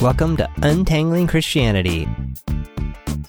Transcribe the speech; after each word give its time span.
Welcome 0.00 0.36
to 0.36 0.48
Untangling 0.62 1.26
Christianity. 1.26 2.08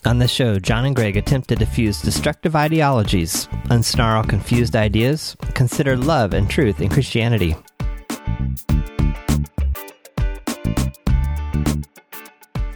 On 0.06 0.20
this 0.20 0.30
show, 0.30 0.60
John 0.60 0.86
and 0.86 0.96
Gregg 0.96 1.18
attempt 1.18 1.50
to 1.50 1.56
diffuse 1.56 2.00
destructive 2.00 2.56
ideologies, 2.56 3.48
unsnarl 3.72 4.30
confused 4.30 4.76
ideas, 4.76 5.36
consider 5.56 5.98
love 5.98 6.32
and 6.36 6.48
truth 6.48 6.80
in 6.80 6.90
Christianity. 6.90 7.56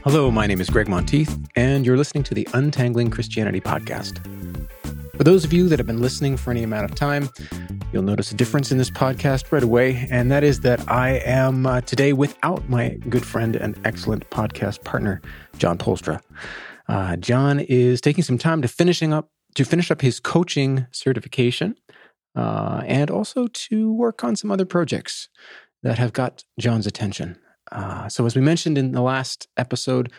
Hello, 0.03 0.31
my 0.31 0.47
name 0.47 0.59
is 0.59 0.71
Gregg 0.71 0.87
Monteith, 0.87 1.39
and 1.55 1.85
you're 1.85 1.95
listening 1.95 2.23
to 2.23 2.33
the 2.33 2.47
Untangling 2.55 3.11
Christianity 3.11 3.61
podcast. 3.61 4.17
For 5.15 5.23
those 5.23 5.45
of 5.45 5.53
you 5.53 5.69
that 5.69 5.77
have 5.77 5.85
been 5.85 6.01
listening 6.01 6.35
for 6.35 6.49
any 6.49 6.63
amount 6.63 6.85
of 6.85 6.95
time, 6.95 7.29
you'll 7.93 8.01
notice 8.01 8.31
a 8.31 8.35
difference 8.35 8.71
in 8.71 8.79
this 8.79 8.89
podcast 8.89 9.51
right 9.51 9.61
away, 9.61 10.07
and 10.09 10.31
that 10.31 10.43
is 10.43 10.61
that 10.61 10.89
I 10.91 11.21
am 11.23 11.67
uh, 11.67 11.81
today 11.81 12.11
without 12.11 12.67
my 12.67 12.89
good 13.07 13.23
friend 13.23 13.55
and 13.55 13.79
excellent 13.85 14.27
podcast 14.31 14.83
partner, 14.83 15.21
John 15.59 15.77
Polstra. 15.77 16.19
Uh, 16.87 17.15
John 17.17 17.59
is 17.59 18.01
taking 18.01 18.23
some 18.23 18.39
time 18.39 18.63
to 18.63 18.67
finishing 18.67 19.13
up 19.13 19.29
to 19.55 19.63
finish 19.63 19.91
up 19.91 20.01
his 20.01 20.19
coaching 20.19 20.87
certification, 20.91 21.75
uh, 22.35 22.81
and 22.87 23.11
also 23.11 23.45
to 23.47 23.93
work 23.93 24.23
on 24.23 24.35
some 24.35 24.51
other 24.51 24.65
projects 24.65 25.29
that 25.83 25.99
have 25.99 26.13
got 26.13 26.43
John's 26.59 26.87
attention. 26.87 27.37
Uh, 27.71 28.09
so, 28.09 28.25
as 28.25 28.35
we 28.35 28.41
mentioned 28.41 28.77
in 28.77 28.93
the 28.93 29.01
last 29.01 29.47
episode, 29.55 30.11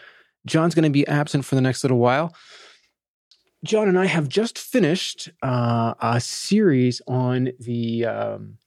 John's 0.47 0.77
going 0.77 0.85
to 0.85 0.91
be 0.91 1.07
absent 1.09 1.45
for 1.45 1.57
the 1.57 1.61
next 1.61 1.83
little 1.83 1.99
while. 1.99 2.35
John 3.65 3.89
and 3.89 3.99
I 3.99 4.05
have 4.05 4.29
just 4.29 4.59
finished 4.59 5.31
uh, 5.43 5.95
a 5.99 6.21
series 6.21 7.01
on 7.09 7.51
the 7.59 8.05
um, 8.05 8.59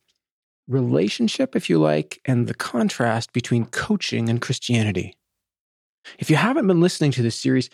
relationship, 0.67 1.55
if 1.55 1.69
you 1.69 1.77
like, 1.77 2.19
and 2.25 2.47
the 2.47 2.55
contrast 2.55 3.31
between 3.31 3.65
coaching 3.65 4.27
and 4.27 4.41
Christianity. 4.41 5.15
If 6.17 6.31
you 6.31 6.35
haven't 6.35 6.65
been 6.65 6.81
listening 6.81 7.11
to 7.11 7.21
this 7.21 7.35
series, 7.35 7.69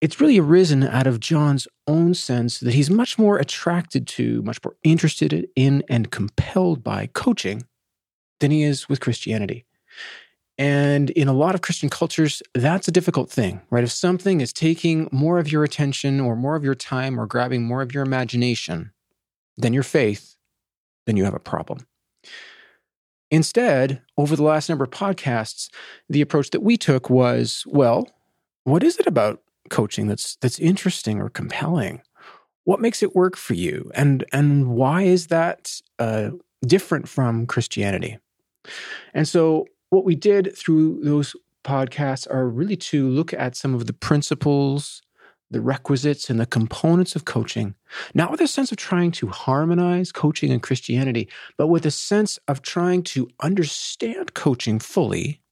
it's 0.00 0.20
really 0.20 0.40
arisen 0.40 0.82
out 0.82 1.06
of 1.06 1.20
John's 1.20 1.68
own 1.86 2.14
sense 2.14 2.58
that 2.58 2.74
he's 2.74 2.90
much 2.90 3.16
more 3.16 3.38
attracted 3.38 4.08
to, 4.08 4.42
much 4.42 4.58
more 4.64 4.74
interested 4.82 5.46
in, 5.54 5.84
and 5.88 6.10
compelled 6.10 6.82
by 6.82 7.10
coaching 7.12 7.62
than 8.40 8.50
he 8.50 8.64
is 8.64 8.88
with 8.88 9.00
Christianity. 9.00 9.66
And 10.60 11.08
in 11.08 11.26
a 11.26 11.32
lot 11.32 11.54
of 11.54 11.62
Christian 11.62 11.88
cultures, 11.88 12.42
that's 12.54 12.86
a 12.86 12.92
difficult 12.92 13.30
thing, 13.30 13.62
right? 13.70 13.82
If 13.82 13.90
something 13.90 14.42
is 14.42 14.52
taking 14.52 15.08
more 15.10 15.38
of 15.38 15.50
your 15.50 15.64
attention 15.64 16.20
or 16.20 16.36
more 16.36 16.54
of 16.54 16.62
your 16.62 16.74
time 16.74 17.18
or 17.18 17.26
grabbing 17.26 17.62
more 17.62 17.80
of 17.80 17.94
your 17.94 18.02
imagination 18.02 18.92
than 19.56 19.72
your 19.72 19.82
faith, 19.82 20.36
then 21.06 21.16
you 21.16 21.24
have 21.24 21.32
a 21.32 21.40
problem. 21.40 21.86
Instead, 23.30 24.02
over 24.18 24.36
the 24.36 24.42
last 24.42 24.68
number 24.68 24.84
of 24.84 24.90
podcasts, 24.90 25.70
the 26.10 26.20
approach 26.20 26.50
that 26.50 26.62
we 26.62 26.76
took 26.76 27.08
was, 27.08 27.64
well, 27.66 28.06
what 28.64 28.82
is 28.82 28.98
it 28.98 29.06
about 29.06 29.40
coaching 29.70 30.08
that's 30.08 30.36
that's 30.42 30.58
interesting 30.58 31.22
or 31.22 31.30
compelling? 31.30 32.02
What 32.64 32.82
makes 32.82 33.02
it 33.02 33.16
work 33.16 33.38
for 33.38 33.54
you, 33.54 33.90
and 33.94 34.26
and 34.30 34.68
why 34.68 35.04
is 35.04 35.28
that 35.28 35.80
uh, 35.98 36.32
different 36.66 37.08
from 37.08 37.46
Christianity? 37.46 38.18
And 39.14 39.26
so 39.26 39.66
what 39.90 40.04
we 40.04 40.14
did 40.14 40.56
through 40.56 41.00
those 41.02 41.36
podcasts 41.64 42.26
are 42.32 42.48
really 42.48 42.76
to 42.76 43.08
look 43.08 43.34
at 43.34 43.56
some 43.56 43.74
of 43.74 43.86
the 43.86 43.92
principles, 43.92 45.02
the 45.50 45.60
requisites, 45.60 46.30
and 46.30 46.40
the 46.40 46.46
components 46.46 47.14
of 47.14 47.24
coaching, 47.24 47.74
not 48.14 48.30
with 48.30 48.40
a 48.40 48.48
sense 48.48 48.72
of 48.72 48.78
trying 48.78 49.10
to 49.10 49.26
harmonize 49.26 50.12
coaching 50.12 50.50
and 50.50 50.62
Christianity, 50.62 51.28
but 51.58 51.66
with 51.66 51.84
a 51.84 51.90
sense 51.90 52.38
of 52.48 52.62
trying 52.62 53.02
to 53.02 53.28
understand 53.40 54.32
coaching 54.34 54.78
fully 54.78 55.42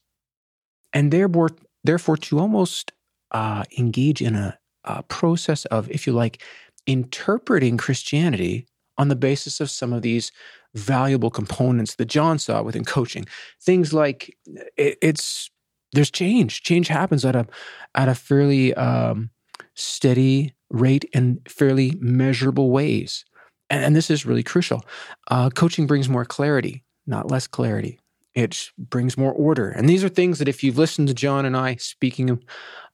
and 0.93 1.13
therefore, 1.13 1.51
therefore 1.85 2.17
to 2.17 2.39
almost 2.39 2.93
uh, 3.33 3.65
engage 3.77 4.23
in 4.23 4.35
a, 4.35 4.59
a 4.85 5.03
process 5.03 5.65
of, 5.67 5.91
if 5.91 6.07
you 6.07 6.13
like, 6.13 6.43
interpreting 6.87 7.77
Christianity 7.77 8.67
on 8.97 9.09
the 9.09 9.17
basis 9.17 9.61
of 9.61 9.71
some 9.71 9.93
of 9.93 10.03
these 10.03 10.33
valuable 10.75 11.31
components 11.31 11.97
that 11.97 12.07
John 12.07 12.39
saw 12.39 12.63
within 12.63 12.85
coaching. 12.85 13.27
Things 13.61 13.93
like 13.93 14.37
it, 14.77 14.99
it's 15.03 15.51
there's 15.93 16.11
change. 16.11 16.63
Change 16.63 16.89
happens 16.89 17.25
at 17.25 17.37
a 17.37 17.47
at 17.95 18.09
a 18.09 18.15
fairly 18.15 18.75
um, 18.75 19.31
steady 19.75 20.55
rate 20.71 21.09
and 21.15 21.41
fairly 21.49 21.95
measurable 21.99 22.71
ways, 22.71 23.25
and, 23.71 23.85
and 23.85 23.97
this 23.97 24.11
is 24.11 24.27
really 24.27 24.43
crucial. 24.43 24.85
Uh, 25.31 25.51
coaching 25.51 25.87
brings 25.87 26.09
more 26.09 26.25
clarity, 26.25 26.85
not 27.07 27.31
less 27.31 27.47
clarity. 27.47 27.99
It 28.35 28.71
brings 28.79 29.17
more 29.17 29.33
order, 29.33 29.71
and 29.71 29.89
these 29.89 30.05
are 30.05 30.09
things 30.09 30.39
that 30.39 30.49
if 30.49 30.63
you've 30.63 30.79
listened 30.79 31.09
to 31.09 31.15
John 31.15 31.45
and 31.45 31.57
I 31.57 31.77
speaking 31.77 32.43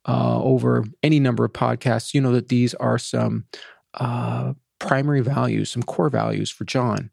uh, 0.06 0.42
over 0.42 0.84
any 1.02 1.20
number 1.20 1.44
of 1.44 1.52
podcasts, 1.52 2.14
you 2.14 2.20
know 2.20 2.32
that 2.32 2.48
these 2.48 2.74
are 2.74 2.98
some 2.98 3.44
uh, 3.94 4.54
primary 4.78 5.20
values, 5.20 5.70
some 5.70 5.82
core 5.82 6.10
values 6.10 6.50
for 6.50 6.64
John. 6.64 7.10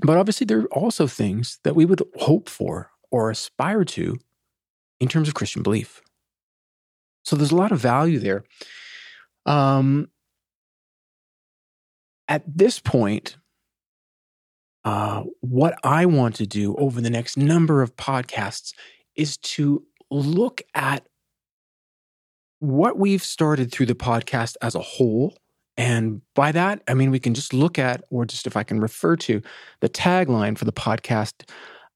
But 0.00 0.16
obviously, 0.16 0.44
there 0.44 0.60
are 0.60 0.66
also 0.66 1.06
things 1.06 1.58
that 1.64 1.74
we 1.74 1.84
would 1.84 2.02
hope 2.16 2.48
for 2.48 2.90
or 3.10 3.30
aspire 3.30 3.84
to 3.84 4.18
in 5.00 5.08
terms 5.08 5.28
of 5.28 5.34
Christian 5.34 5.62
belief. 5.62 6.02
So 7.24 7.36
there's 7.36 7.52
a 7.52 7.56
lot 7.56 7.72
of 7.72 7.80
value 7.80 8.18
there. 8.18 8.44
Um, 9.46 10.08
at 12.28 12.42
this 12.46 12.78
point, 12.78 13.36
uh, 14.84 15.24
what 15.40 15.78
I 15.82 16.06
want 16.06 16.36
to 16.36 16.46
do 16.46 16.76
over 16.76 17.00
the 17.00 17.10
next 17.10 17.36
number 17.36 17.82
of 17.82 17.96
podcasts 17.96 18.72
is 19.16 19.36
to 19.38 19.84
look 20.10 20.62
at 20.74 21.06
what 22.60 22.98
we've 22.98 23.22
started 23.22 23.72
through 23.72 23.86
the 23.86 23.94
podcast 23.94 24.54
as 24.62 24.74
a 24.74 24.80
whole 24.80 25.36
and 25.76 26.22
by 26.34 26.52
that, 26.52 26.82
I 26.88 26.94
mean, 26.94 27.10
we 27.10 27.20
can 27.20 27.34
just 27.34 27.52
look 27.52 27.78
at, 27.78 28.02
or 28.10 28.24
just 28.24 28.46
if 28.46 28.56
I 28.56 28.62
can 28.62 28.80
refer 28.80 29.16
to 29.16 29.42
the 29.80 29.88
tagline 29.88 30.56
for 30.56 30.64
the 30.64 30.72
podcast 30.72 31.50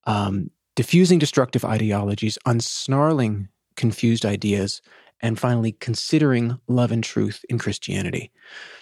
um, 0.05 0.51
diffusing 0.77 1.19
destructive 1.19 1.65
ideologies, 1.65 2.39
unsnarling 2.47 3.49
confused 3.77 4.27
ideas, 4.27 4.83
and 5.23 5.39
finally 5.39 5.73
considering 5.73 6.59
love 6.69 6.93
and 6.93 7.05
truth 7.05 7.45
in 7.49 7.59
Christianity. 7.59 8.31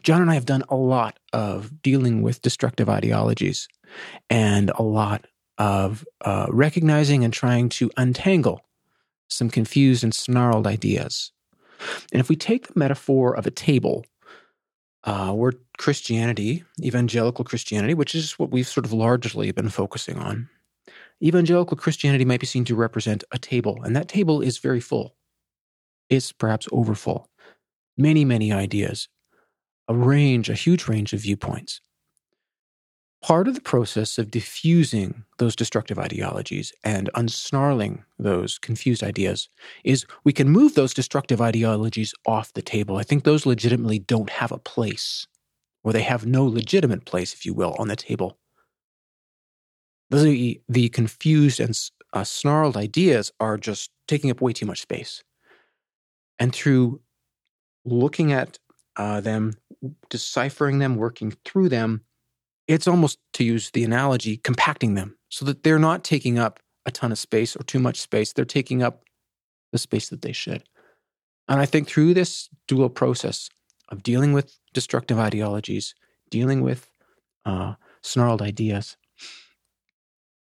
John 0.03 0.23
and 0.23 0.31
I 0.31 0.35
have 0.35 0.47
done 0.47 0.63
a 0.69 0.77
lot 0.77 1.19
of 1.33 1.83
dealing 1.83 2.23
with 2.23 2.43
destructive 2.43 2.89
ideologies 2.89 3.69
and 4.31 4.71
a 4.77 4.83
lot 4.83 5.27
of 5.59 6.05
uh, 6.21 6.47
recognizing 6.51 7.25
and 7.25 7.33
trying 7.33 7.69
to 7.71 7.91
untangle 7.97 8.61
some 9.29 9.51
confused 9.51 10.05
and 10.05 10.15
snarled 10.15 10.67
ideas. 10.67 11.33
And 12.13 12.21
if 12.21 12.29
we 12.29 12.37
take 12.37 12.69
the 12.69 12.79
metaphor 12.79 13.37
of 13.37 13.47
a 13.47 13.51
table, 13.51 14.05
uh, 15.05 15.33
where 15.33 15.53
Christianity, 15.79 16.65
evangelical 16.83 17.45
Christianity, 17.45 17.95
which 17.95 18.15
is 18.15 18.39
what 18.39 18.51
we've 18.51 18.67
sort 18.67 18.87
of 18.87 18.93
largely 18.93 19.51
been 19.53 19.69
focusing 19.69 20.19
on, 20.19 20.49
evangelical 21.23 21.77
Christianity 21.77 22.25
might 22.25 22.41
be 22.41 22.47
seen 22.47 22.65
to 22.67 22.75
represent 22.75 23.25
a 23.33 23.39
table, 23.39 23.83
and 23.83 23.95
that 23.97 24.09
table 24.09 24.41
is 24.41 24.59
very 24.59 24.81
full. 24.81 25.15
It's 26.09 26.33
perhaps 26.33 26.69
overfull. 26.73 27.29
Many, 27.97 28.25
many 28.25 28.53
ideas, 28.53 29.09
a 29.89 29.95
range, 29.95 30.49
a 30.49 30.55
huge 30.55 30.89
range 30.89 31.13
of 31.13 31.21
viewpoints. 31.21 31.81
Part 33.29 33.47
of 33.47 33.55
the 33.55 33.61
process 33.61 34.17
of 34.17 34.31
diffusing 34.31 35.23
those 35.37 35.55
destructive 35.55 35.99
ideologies 35.99 36.73
and 36.83 37.11
unsnarling 37.15 38.05
those 38.19 38.59
confused 38.59 39.05
ideas 39.05 39.51
is 39.85 40.07
we 40.25 40.33
can 40.33 40.49
move 40.49 40.75
those 40.75 40.95
destructive 40.95 41.39
ideologies 41.39 42.15
off 42.27 42.55
the 42.55 42.63
table. 42.63 42.97
I 42.97 43.03
think 43.03 43.25
those 43.25 43.45
legitimately 43.45 43.99
don't 43.99 44.31
have 44.31 44.51
a 44.51 44.57
place, 44.57 45.27
or 45.85 45.93
they 45.93 46.01
have 46.01 46.25
no 46.25 46.47
legitimate 46.47 47.05
place, 47.05 47.35
if 47.35 47.45
you 47.45 47.53
will, 47.53 47.77
on 47.79 47.89
the 47.89 47.97
table. 47.97 48.39
The, 50.09 50.63
the 50.67 50.89
confused 50.89 51.61
and 51.61 51.79
uh, 52.15 52.25
snarled 52.25 52.79
ideas 52.79 53.31
are 53.41 53.59
just 53.59 53.91
taking 54.07 54.31
up 54.31 54.41
way 54.41 54.55
too 54.55 54.65
much 54.65 54.81
space. 54.81 55.23
And 56.39 56.55
through 56.55 57.03
looking 57.85 58.33
at 58.33 58.59
uh, 58.97 59.21
them, 59.21 59.53
deciphering 60.09 60.79
them, 60.79 60.97
working 60.97 61.37
through 61.45 61.69
them, 61.69 62.05
it's 62.69 62.87
almost 62.87 63.19
to 63.33 63.45
use 63.45 63.71
the 63.71 63.83
analogy, 63.83 64.37
compacting 64.37 64.95
them 64.95 65.17
so 65.31 65.45
that 65.47 65.63
they're 65.63 65.79
not 65.79 66.05
taking 66.05 66.39
up 66.39 66.61
a 66.87 66.91
ton 66.91 67.11
of 67.11 67.19
space 67.19 67.57
or 67.57 67.63
too 67.65 67.79
much 67.79 68.01
space. 68.01 68.33
They're 68.33 68.45
taking 68.45 68.83
up 68.83 69.03
the 69.73 69.79
space 69.79 70.11
that 70.11 70.23
they 70.23 70.33
should. 70.33 70.63
And 71.49 71.61
I 71.61 71.67
think 71.67 71.89
through 71.89 72.15
this 72.15 72.49
dual 72.67 72.91
process 72.91 73.49
of 73.89 74.03
dealing 74.03 74.35
with 74.35 74.59
destructive 74.75 75.19
ideologies, 75.19 75.95
dealing 76.31 76.61
with 76.61 76.91
uh, 77.47 77.75
snarled 78.03 78.43
ideas, 78.43 78.97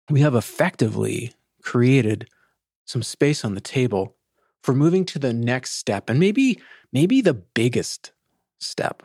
we 0.09 0.21
have 0.21 0.35
effectively 0.35 1.33
created 1.63 2.29
some 2.85 3.01
space 3.01 3.43
on 3.43 3.55
the 3.55 3.61
table 3.61 4.15
for 4.61 4.73
moving 4.75 5.05
to 5.05 5.17
the 5.17 5.33
next 5.33 5.71
step 5.71 6.09
and 6.09 6.19
maybe 6.19 6.59
maybe 6.91 7.21
the 7.21 7.33
biggest 7.33 8.11
step 8.59 9.01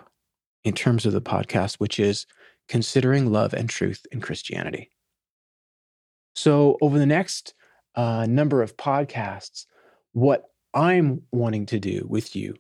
in 0.65 0.75
terms 0.75 1.07
of 1.07 1.13
the 1.13 1.21
podcast 1.21 1.77
which 1.77 2.01
is 2.01 2.27
considering 2.69 3.31
love 3.31 3.55
and 3.55 3.69
truth 3.69 4.07
in 4.13 4.21
Christianity. 4.21 4.91
So, 6.35 6.77
over 6.81 6.99
the 6.99 7.07
next 7.07 7.55
uh, 7.95 8.27
number 8.29 8.63
of 8.63 8.77
podcasts, 8.77 9.67
what 10.13 10.45
I'm 10.75 11.23
wanting 11.33 11.67
to 11.67 11.79
do 11.79 12.07
with 12.09 12.37
you 12.37 12.55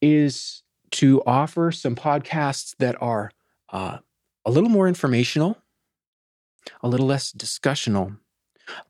is 0.00 0.62
to 0.92 1.22
offer 1.26 1.72
some 1.72 1.94
podcasts 1.94 2.74
that 2.78 3.00
are 3.02 3.30
uh, 3.72 3.98
a 4.44 4.50
little 4.50 4.70
more 4.70 4.88
informational, 4.88 5.58
a 6.82 6.88
little 6.88 7.06
less 7.06 7.32
discussional, 7.32 8.18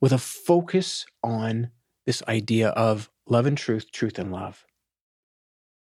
with 0.01 0.13
a 0.13 0.19
focus 0.19 1.07
on 1.23 1.71
this 2.07 2.23
idea 2.29 2.69
of 2.71 3.11
love 3.27 3.47
and 3.47 3.57
truth, 3.57 3.91
truth 3.93 4.19
and 4.19 4.33
love. 4.33 4.65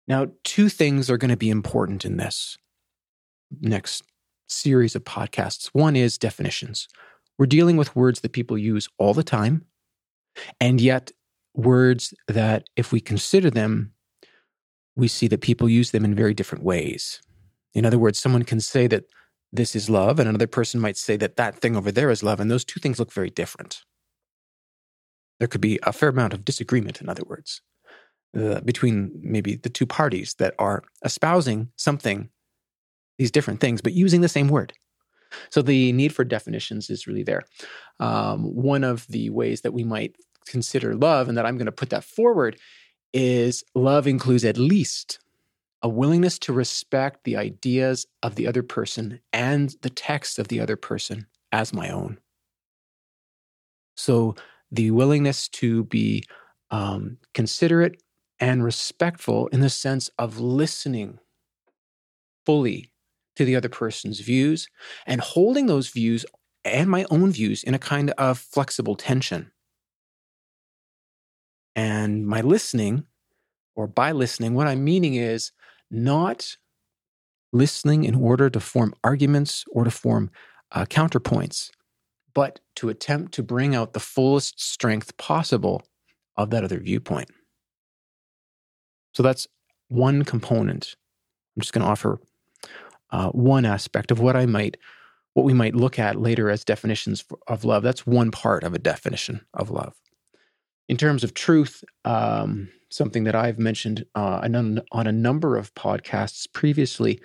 Now, 0.06 0.28
two 0.44 0.68
things 0.68 1.10
are 1.10 1.18
going 1.18 1.30
to 1.30 1.36
be 1.36 1.50
important 1.50 2.04
in 2.04 2.16
this 2.16 2.58
next 3.60 4.02
series 4.50 4.94
of 4.94 5.04
podcasts. 5.04 5.70
One 5.72 5.96
is 5.96 6.18
definitions. 6.18 6.88
We're 7.38 7.46
dealing 7.46 7.76
with 7.76 7.96
words 7.96 8.20
that 8.20 8.32
people 8.32 8.58
use 8.58 8.88
all 8.98 9.14
the 9.14 9.22
time, 9.22 9.64
and 10.60 10.80
yet 10.80 11.10
words 11.54 12.14
that, 12.28 12.68
if 12.76 12.92
we 12.92 13.00
consider 13.00 13.50
them, 13.50 13.92
we 14.96 15.08
see 15.08 15.28
that 15.28 15.40
people 15.40 15.68
use 15.68 15.90
them 15.90 16.04
in 16.04 16.14
very 16.14 16.34
different 16.34 16.64
ways. 16.64 17.20
In 17.74 17.86
other 17.86 17.98
words, 17.98 18.18
someone 18.18 18.44
can 18.44 18.60
say 18.60 18.86
that 18.88 19.04
this 19.52 19.74
is 19.74 19.90
love, 19.90 20.18
and 20.18 20.28
another 20.28 20.46
person 20.46 20.80
might 20.80 20.96
say 20.96 21.16
that 21.16 21.36
that 21.36 21.56
thing 21.56 21.76
over 21.76 21.90
there 21.90 22.10
is 22.10 22.22
love, 22.22 22.40
and 22.40 22.50
those 22.50 22.64
two 22.64 22.80
things 22.80 22.98
look 22.98 23.12
very 23.12 23.30
different. 23.30 23.82
There 25.38 25.48
could 25.48 25.60
be 25.60 25.78
a 25.82 25.92
fair 25.92 26.10
amount 26.10 26.34
of 26.34 26.44
disagreement, 26.44 27.00
in 27.00 27.08
other 27.08 27.24
words 27.26 27.62
uh, 28.36 28.60
between 28.60 29.10
maybe 29.22 29.56
the 29.56 29.68
two 29.68 29.86
parties 29.86 30.34
that 30.34 30.54
are 30.58 30.82
espousing 31.04 31.68
something, 31.76 32.28
these 33.20 33.30
different 33.30 33.60
things, 33.60 33.82
but 33.82 33.92
using 33.92 34.22
the 34.22 34.28
same 34.28 34.48
word. 34.48 34.72
So 35.50 35.60
the 35.60 35.92
need 35.92 36.14
for 36.14 36.24
definitions 36.24 36.88
is 36.88 37.06
really 37.06 37.22
there. 37.22 37.42
Um, 38.00 38.44
one 38.44 38.82
of 38.82 39.06
the 39.08 39.28
ways 39.28 39.60
that 39.60 39.74
we 39.74 39.84
might 39.84 40.16
consider 40.46 40.94
love, 40.96 41.28
and 41.28 41.36
that 41.36 41.44
I'm 41.44 41.58
going 41.58 41.66
to 41.66 41.72
put 41.72 41.90
that 41.90 42.02
forward, 42.02 42.58
is 43.12 43.62
love 43.74 44.06
includes 44.06 44.42
at 44.44 44.56
least 44.56 45.18
a 45.82 45.88
willingness 45.88 46.38
to 46.38 46.54
respect 46.54 47.24
the 47.24 47.36
ideas 47.36 48.06
of 48.22 48.36
the 48.36 48.46
other 48.46 48.62
person 48.62 49.20
and 49.34 49.74
the 49.82 49.90
text 49.90 50.38
of 50.38 50.48
the 50.48 50.58
other 50.58 50.76
person 50.76 51.26
as 51.52 51.74
my 51.74 51.90
own. 51.90 52.16
So 53.96 54.34
the 54.72 54.92
willingness 54.92 55.46
to 55.48 55.84
be 55.84 56.24
um, 56.70 57.18
considerate 57.34 58.02
and 58.38 58.64
respectful 58.64 59.48
in 59.48 59.60
the 59.60 59.68
sense 59.68 60.08
of 60.18 60.40
listening 60.40 61.18
fully 62.46 62.89
to 63.40 63.46
the 63.46 63.56
other 63.56 63.70
person's 63.70 64.20
views 64.20 64.68
and 65.06 65.18
holding 65.22 65.64
those 65.64 65.88
views 65.88 66.26
and 66.62 66.90
my 66.90 67.06
own 67.10 67.32
views 67.32 67.62
in 67.62 67.72
a 67.72 67.78
kind 67.78 68.10
of 68.18 68.38
flexible 68.38 68.94
tension. 68.94 69.50
And 71.74 72.26
my 72.26 72.42
listening, 72.42 73.04
or 73.74 73.86
by 73.86 74.12
listening, 74.12 74.52
what 74.52 74.66
I'm 74.66 74.84
meaning 74.84 75.14
is 75.14 75.52
not 75.90 76.54
listening 77.50 78.04
in 78.04 78.14
order 78.14 78.50
to 78.50 78.60
form 78.60 78.92
arguments 79.02 79.64
or 79.72 79.84
to 79.84 79.90
form 79.90 80.30
uh, 80.72 80.84
counterpoints, 80.84 81.70
but 82.34 82.60
to 82.76 82.90
attempt 82.90 83.32
to 83.32 83.42
bring 83.42 83.74
out 83.74 83.94
the 83.94 84.00
fullest 84.00 84.60
strength 84.60 85.16
possible 85.16 85.82
of 86.36 86.50
that 86.50 86.62
other 86.62 86.78
viewpoint. 86.78 87.30
So 89.14 89.22
that's 89.22 89.48
one 89.88 90.24
component. 90.24 90.94
I'm 91.56 91.62
just 91.62 91.72
going 91.72 91.84
to 91.86 91.90
offer 91.90 92.20
uh, 93.12 93.30
one 93.30 93.64
aspect 93.64 94.10
of 94.10 94.20
what 94.20 94.36
I 94.36 94.46
might, 94.46 94.76
what 95.34 95.44
we 95.44 95.52
might 95.52 95.74
look 95.74 95.98
at 95.98 96.20
later 96.20 96.50
as 96.50 96.64
definitions 96.64 97.24
of 97.46 97.64
love. 97.64 97.82
That's 97.82 98.06
one 98.06 98.30
part 98.30 98.64
of 98.64 98.74
a 98.74 98.78
definition 98.78 99.40
of 99.54 99.70
love. 99.70 99.94
In 100.88 100.96
terms 100.96 101.22
of 101.22 101.34
truth, 101.34 101.84
um, 102.04 102.68
something 102.90 103.24
that 103.24 103.36
I've 103.36 103.58
mentioned 103.58 104.04
uh, 104.14 104.40
on 104.92 105.06
a 105.06 105.12
number 105.12 105.56
of 105.56 105.74
podcasts 105.74 106.46
previously 106.52 107.20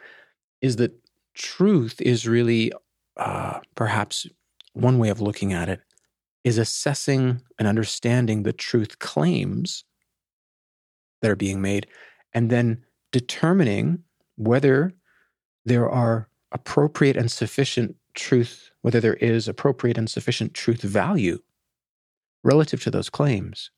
is 0.61 0.75
that 0.75 0.93
truth 1.33 1.99
is 2.01 2.27
really 2.27 2.71
uh, 3.17 3.59
perhaps 3.75 4.27
one 4.73 4.99
way 4.99 5.09
of 5.09 5.21
looking 5.21 5.53
at 5.53 5.69
it 5.69 5.81
is 6.43 6.57
assessing 6.57 7.41
and 7.57 7.67
understanding 7.67 8.43
the 8.43 8.53
truth 8.53 8.99
claims 8.99 9.83
that 11.21 11.31
are 11.31 11.35
being 11.35 11.61
made, 11.61 11.87
and 12.33 12.49
then 12.49 12.83
determining 13.11 14.03
whether 14.37 14.93
there 15.65 15.89
are 15.89 16.29
appropriate 16.51 17.17
and 17.17 17.31
sufficient 17.31 17.95
truth, 18.13 18.71
whether 18.81 19.01
there 19.01 19.15
is 19.15 19.47
appropriate 19.47 19.97
and 19.97 20.09
sufficient 20.09 20.53
truth 20.53 20.81
value 20.81 21.39
relative 22.43 22.81
to 22.83 22.91
those 22.91 23.09
claims. 23.09 23.71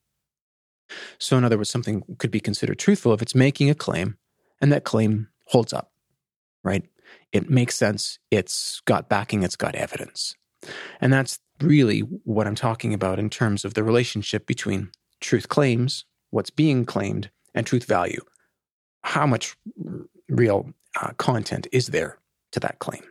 So, 1.17 1.37
in 1.37 1.43
other 1.43 1.57
words, 1.57 1.69
something 1.69 2.03
could 2.17 2.31
be 2.31 2.39
considered 2.39 2.79
truthful 2.79 3.13
if 3.13 3.21
it's 3.21 3.35
making 3.35 3.69
a 3.69 3.75
claim 3.75 4.17
and 4.61 4.71
that 4.71 4.83
claim 4.83 5.27
holds 5.45 5.73
up, 5.73 5.91
right? 6.63 6.85
It 7.31 7.49
makes 7.49 7.75
sense, 7.75 8.19
it's 8.31 8.81
got 8.85 9.09
backing, 9.09 9.43
it's 9.43 9.55
got 9.55 9.75
evidence. 9.75 10.35
And 11.01 11.11
that's 11.11 11.39
really 11.61 11.99
what 11.99 12.47
I'm 12.47 12.55
talking 12.55 12.93
about 12.93 13.19
in 13.19 13.29
terms 13.29 13.65
of 13.65 13.73
the 13.73 13.83
relationship 13.83 14.45
between 14.45 14.91
truth 15.19 15.49
claims, 15.49 16.05
what's 16.29 16.49
being 16.49 16.85
claimed, 16.85 17.29
and 17.53 17.65
truth 17.65 17.85
value. 17.85 18.21
How 19.03 19.25
much 19.25 19.55
real 20.29 20.73
uh, 21.01 21.11
content 21.17 21.67
is 21.71 21.87
there 21.87 22.19
to 22.51 22.59
that 22.59 22.79
claim? 22.79 23.03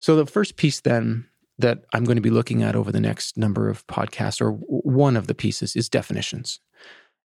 So, 0.00 0.16
the 0.16 0.26
first 0.26 0.56
piece 0.56 0.80
then 0.80 1.26
that 1.58 1.84
I'm 1.92 2.04
going 2.04 2.16
to 2.16 2.22
be 2.22 2.30
looking 2.30 2.62
at 2.62 2.76
over 2.76 2.92
the 2.92 3.00
next 3.00 3.36
number 3.36 3.68
of 3.68 3.86
podcasts, 3.88 4.40
or 4.40 4.52
one 4.52 5.16
of 5.16 5.26
the 5.26 5.34
pieces, 5.34 5.74
is 5.74 5.88
definitions. 5.88 6.60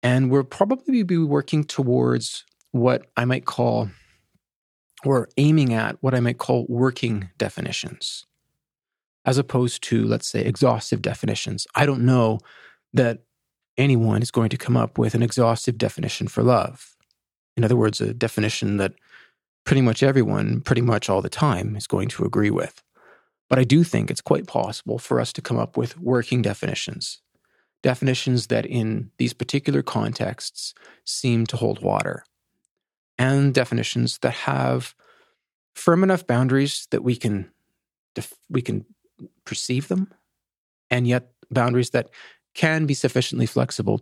And 0.02 0.31
we'll 0.31 0.44
probably 0.44 1.02
be 1.02 1.19
working 1.19 1.64
towards 1.64 2.44
what 2.73 3.06
I 3.17 3.25
might 3.25 3.46
call, 3.46 3.88
or 5.05 5.29
aiming 5.38 5.73
at 5.73 5.96
what 6.02 6.14
I 6.14 6.20
might 6.20 6.38
call 6.38 6.67
working 6.69 7.31
definitions, 7.38 8.26
as 9.25 9.38
opposed 9.38 9.82
to, 9.85 10.05
let's 10.05 10.29
say, 10.29 10.43
exhaustive 10.43 11.00
definitions. 11.00 11.67
I 11.75 11.87
don't 11.87 12.05
know 12.05 12.38
that 12.93 13.20
anyone 13.79 14.23
is 14.23 14.31
going 14.31 14.50
to 14.50 14.58
come 14.58 14.76
up 14.76 14.99
with 14.99 15.14
an 15.14 15.23
exhaustive 15.23 15.79
definition 15.79 16.29
for 16.29 16.43
love. 16.43 16.96
In 17.59 17.65
other 17.65 17.77
words, 17.77 18.01
a 18.01 18.15
definition 18.15 18.77
that 18.77 18.95
pretty 19.65 19.83
much 19.83 20.05
everyone, 20.05 20.61
pretty 20.61 20.81
much 20.81 21.11
all 21.11 21.21
the 21.21 21.29
time, 21.29 21.75
is 21.75 21.88
going 21.88 22.07
to 22.11 22.25
agree 22.25 22.50
with. 22.50 22.85
But 23.50 23.59
I 23.59 23.65
do 23.65 23.83
think 23.83 24.12
it's 24.12 24.21
quite 24.21 24.47
possible 24.47 24.97
for 25.00 25.19
us 25.19 25.33
to 25.33 25.43
come 25.43 25.59
up 25.59 25.77
with 25.77 25.99
working 25.99 26.41
definitions, 26.41 27.21
definitions 27.83 28.47
that 28.47 28.65
in 28.65 29.11
these 29.19 29.33
particular 29.33 29.83
contexts 29.83 30.73
seem 31.05 31.47
to 31.47 31.57
hold 31.57 31.83
water, 31.83 32.23
and 33.19 33.53
definitions 33.53 34.19
that 34.19 34.35
have 34.35 34.95
firm 35.75 36.05
enough 36.05 36.29
boundaries 36.29 36.87
that 36.93 37.03
we 37.03 37.17
can 37.17 37.50
we 38.49 38.62
can 38.62 38.85
perceive 39.45 39.88
them, 39.88 40.15
and 40.91 41.09
yet 41.09 41.33
boundaries 41.50 41.91
that 41.91 42.09
can 42.55 42.87
be 42.87 42.95
sufficiently 42.95 43.47
flexible 43.47 44.00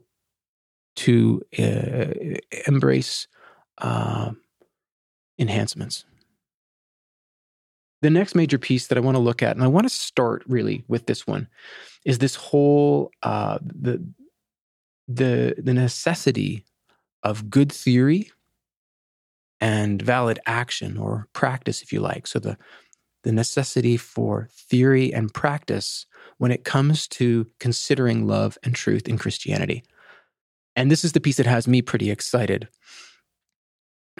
to 0.96 1.40
uh, 1.58 2.36
embrace 2.66 3.28
uh, 3.78 4.30
enhancements. 5.38 6.04
The 8.02 8.10
next 8.10 8.34
major 8.34 8.58
piece 8.58 8.86
that 8.88 8.98
I 8.98 9.00
want 9.00 9.16
to 9.16 9.22
look 9.22 9.42
at, 9.42 9.56
and 9.56 9.64
I 9.64 9.68
want 9.68 9.88
to 9.88 9.94
start 9.94 10.44
really 10.46 10.84
with 10.86 11.06
this 11.06 11.26
one, 11.26 11.48
is 12.04 12.18
this 12.18 12.34
whole 12.34 13.10
uh, 13.22 13.58
the 13.62 14.04
the 15.08 15.54
the 15.58 15.74
necessity 15.74 16.64
of 17.22 17.50
good 17.50 17.72
theory 17.72 18.30
and 19.60 20.00
valid 20.02 20.38
action 20.46 20.98
or 20.98 21.28
practice, 21.32 21.82
if 21.82 21.92
you 21.92 22.00
like. 22.00 22.26
So 22.26 22.38
the 22.38 22.56
the 23.24 23.32
necessity 23.32 23.96
for 23.96 24.48
theory 24.52 25.12
and 25.12 25.34
practice 25.34 26.06
when 26.38 26.52
it 26.52 26.64
comes 26.64 27.08
to 27.08 27.46
considering 27.58 28.26
love 28.26 28.56
and 28.62 28.74
truth 28.74 29.08
in 29.08 29.18
Christianity. 29.18 29.82
And 30.76 30.90
this 30.90 31.04
is 31.04 31.12
the 31.12 31.20
piece 31.20 31.38
that 31.38 31.46
has 31.46 31.66
me 31.66 31.82
pretty 31.82 32.10
excited 32.10 32.68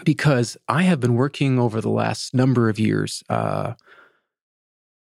because 0.04 0.56
I 0.68 0.82
have 0.82 1.00
been 1.00 1.14
working 1.14 1.58
over 1.58 1.80
the 1.80 1.90
last 1.90 2.34
number 2.34 2.68
of 2.68 2.78
years. 2.78 3.22
Uh, 3.28 3.74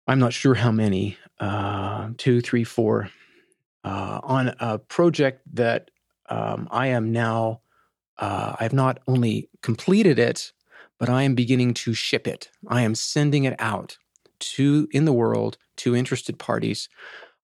I'm 0.07 0.19
not 0.19 0.33
sure 0.33 0.55
how 0.55 0.71
many, 0.71 1.17
uh, 1.41 2.11
two, 2.17 2.41
three, 2.41 2.65
four, 2.65 3.11
uh, 3.85 4.21
on 4.23 4.55
a 4.61 4.79
project 4.79 5.43
that 5.55 5.91
um, 6.29 6.69
I 6.71 6.89
am 6.89 7.13
now, 7.13 7.61
uh, 8.19 8.57
I've 8.61 8.73
not 8.73 8.99
only 9.07 9.49
completed 9.63 10.19
it, 10.19 10.53
but 10.99 11.09
I 11.09 11.23
am 11.23 11.35
beginning 11.35 11.75
to 11.75 11.95
ship 11.95 12.27
it. 12.27 12.51
I 12.69 12.83
am 12.83 12.95
sending 12.95 13.45
it 13.45 13.57
out 13.59 13.99
to 14.39 14.89
in 14.91 15.05
the 15.05 15.13
world 15.13 15.59
to 15.77 15.97
interested 15.97 16.39
parties 16.39 16.89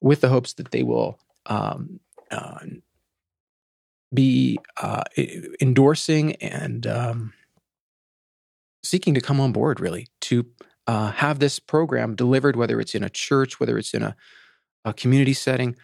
with 0.00 0.20
the 0.20 0.28
hopes 0.28 0.54
that 0.54 0.70
they 0.70 0.82
will 0.82 1.18
um, 1.46 2.00
uh, 2.30 2.60
be 4.12 4.58
uh, 4.80 5.02
endorsing 5.60 6.36
and 6.36 6.86
um, 6.86 7.32
seeking 8.82 9.14
to 9.14 9.20
come 9.20 9.40
on 9.40 9.52
board 9.52 9.80
really 9.80 10.08
to 10.20 10.46
uh, 10.86 11.10
have 11.12 11.38
this 11.38 11.58
program 11.58 12.14
delivered 12.14 12.56
whether 12.56 12.80
it's 12.80 12.94
in 12.94 13.04
a 13.04 13.10
church 13.10 13.60
whether 13.60 13.78
it's 13.78 13.94
in 13.94 14.02
a, 14.02 14.16
a 14.84 14.92
community 14.92 15.32
setting 15.32 15.76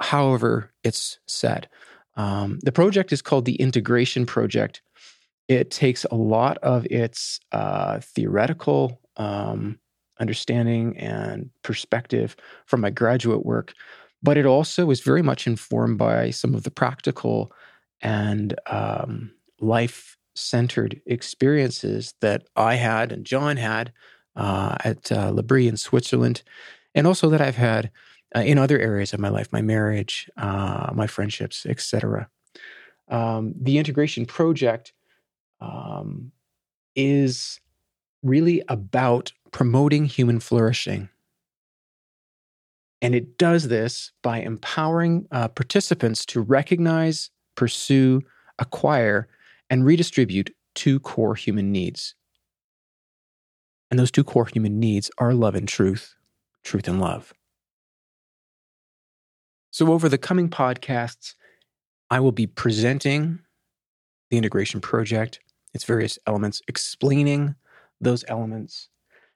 however 0.00 0.72
it's 0.84 1.18
said. 1.26 1.68
Um, 2.16 2.58
the 2.62 2.72
project 2.72 3.12
is 3.12 3.22
called 3.22 3.44
the 3.44 3.54
Integration 3.56 4.26
Project. 4.26 4.82
It 5.46 5.70
takes 5.70 6.04
a 6.04 6.16
lot 6.16 6.58
of 6.58 6.86
its 6.90 7.40
uh, 7.52 8.00
theoretical 8.00 9.00
um, 9.16 9.78
understanding 10.20 10.96
and 10.98 11.50
perspective 11.62 12.36
from 12.66 12.80
my 12.80 12.90
graduate 12.90 13.46
work, 13.46 13.72
but 14.22 14.36
it 14.36 14.46
also 14.46 14.90
is 14.90 15.00
very 15.00 15.22
much 15.22 15.46
informed 15.46 15.96
by 15.96 16.30
some 16.30 16.54
of 16.54 16.64
the 16.64 16.70
practical 16.70 17.52
and 18.02 18.58
um, 18.66 19.30
life 19.60 20.17
centered 20.38 21.00
experiences 21.06 22.14
that 22.20 22.46
I 22.56 22.74
had 22.76 23.12
and 23.12 23.24
John 23.24 23.56
had 23.56 23.92
uh, 24.36 24.76
at 24.84 25.10
uh, 25.10 25.30
L'Abri 25.30 25.66
in 25.66 25.76
Switzerland, 25.76 26.42
and 26.94 27.06
also 27.06 27.28
that 27.30 27.40
I've 27.40 27.56
had 27.56 27.90
uh, 28.34 28.40
in 28.40 28.58
other 28.58 28.78
areas 28.78 29.12
of 29.12 29.20
my 29.20 29.28
life, 29.28 29.48
my 29.52 29.62
marriage, 29.62 30.30
uh, 30.36 30.90
my 30.94 31.06
friendships, 31.06 31.66
etc. 31.66 32.28
Um, 33.08 33.54
the 33.60 33.78
integration 33.78 34.26
project 34.26 34.92
um, 35.60 36.30
is 36.94 37.60
really 38.22 38.62
about 38.68 39.32
promoting 39.50 40.04
human 40.04 40.40
flourishing. 40.40 41.08
And 43.00 43.14
it 43.14 43.38
does 43.38 43.68
this 43.68 44.12
by 44.22 44.40
empowering 44.40 45.26
uh, 45.30 45.48
participants 45.48 46.26
to 46.26 46.40
recognize, 46.40 47.30
pursue, 47.54 48.22
acquire, 48.58 49.28
and 49.70 49.84
redistribute 49.84 50.54
two 50.74 51.00
core 51.00 51.34
human 51.34 51.72
needs. 51.72 52.14
And 53.90 53.98
those 53.98 54.10
two 54.10 54.24
core 54.24 54.46
human 54.46 54.78
needs 54.78 55.10
are 55.18 55.34
love 55.34 55.54
and 55.54 55.66
truth, 55.66 56.14
truth 56.62 56.88
and 56.88 57.00
love. 57.00 57.32
So, 59.70 59.92
over 59.92 60.08
the 60.08 60.18
coming 60.18 60.48
podcasts, 60.48 61.34
I 62.10 62.20
will 62.20 62.32
be 62.32 62.46
presenting 62.46 63.40
the 64.30 64.38
integration 64.38 64.80
project, 64.80 65.40
its 65.74 65.84
various 65.84 66.18
elements, 66.26 66.60
explaining 66.68 67.54
those 68.00 68.24
elements, 68.28 68.88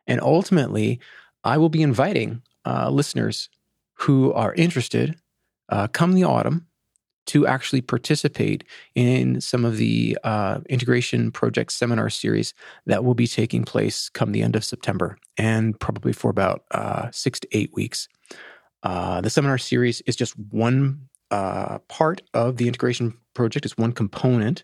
and 0.06 0.20
ultimately, 0.20 1.00
I 1.44 1.58
will 1.58 1.68
be 1.68 1.82
inviting 1.82 2.42
uh, 2.64 2.90
listeners 2.90 3.48
who 3.94 4.32
are 4.32 4.54
interested 4.54 5.16
uh, 5.68 5.88
come 5.88 6.12
the 6.12 6.24
autumn 6.24 6.66
to 7.26 7.46
actually 7.46 7.80
participate 7.80 8.64
in 8.94 9.40
some 9.40 9.64
of 9.64 9.76
the 9.76 10.18
uh, 10.24 10.60
integration 10.68 11.30
project 11.30 11.72
seminar 11.72 12.10
series 12.10 12.54
that 12.86 13.04
will 13.04 13.14
be 13.14 13.26
taking 13.26 13.64
place 13.64 14.08
come 14.08 14.32
the 14.32 14.42
end 14.42 14.56
of 14.56 14.64
September 14.64 15.16
and 15.38 15.78
probably 15.78 16.12
for 16.12 16.30
about 16.30 16.64
uh, 16.72 17.08
six 17.12 17.38
to 17.40 17.48
eight 17.52 17.72
weeks. 17.74 18.08
Uh, 18.82 19.20
the 19.20 19.30
seminar 19.30 19.58
series 19.58 20.00
is 20.02 20.16
just 20.16 20.36
one 20.50 21.08
uh, 21.30 21.78
part 21.88 22.20
of 22.34 22.56
the 22.56 22.66
integration 22.66 23.16
project, 23.34 23.64
it's 23.64 23.76
one 23.76 23.92
component. 23.92 24.62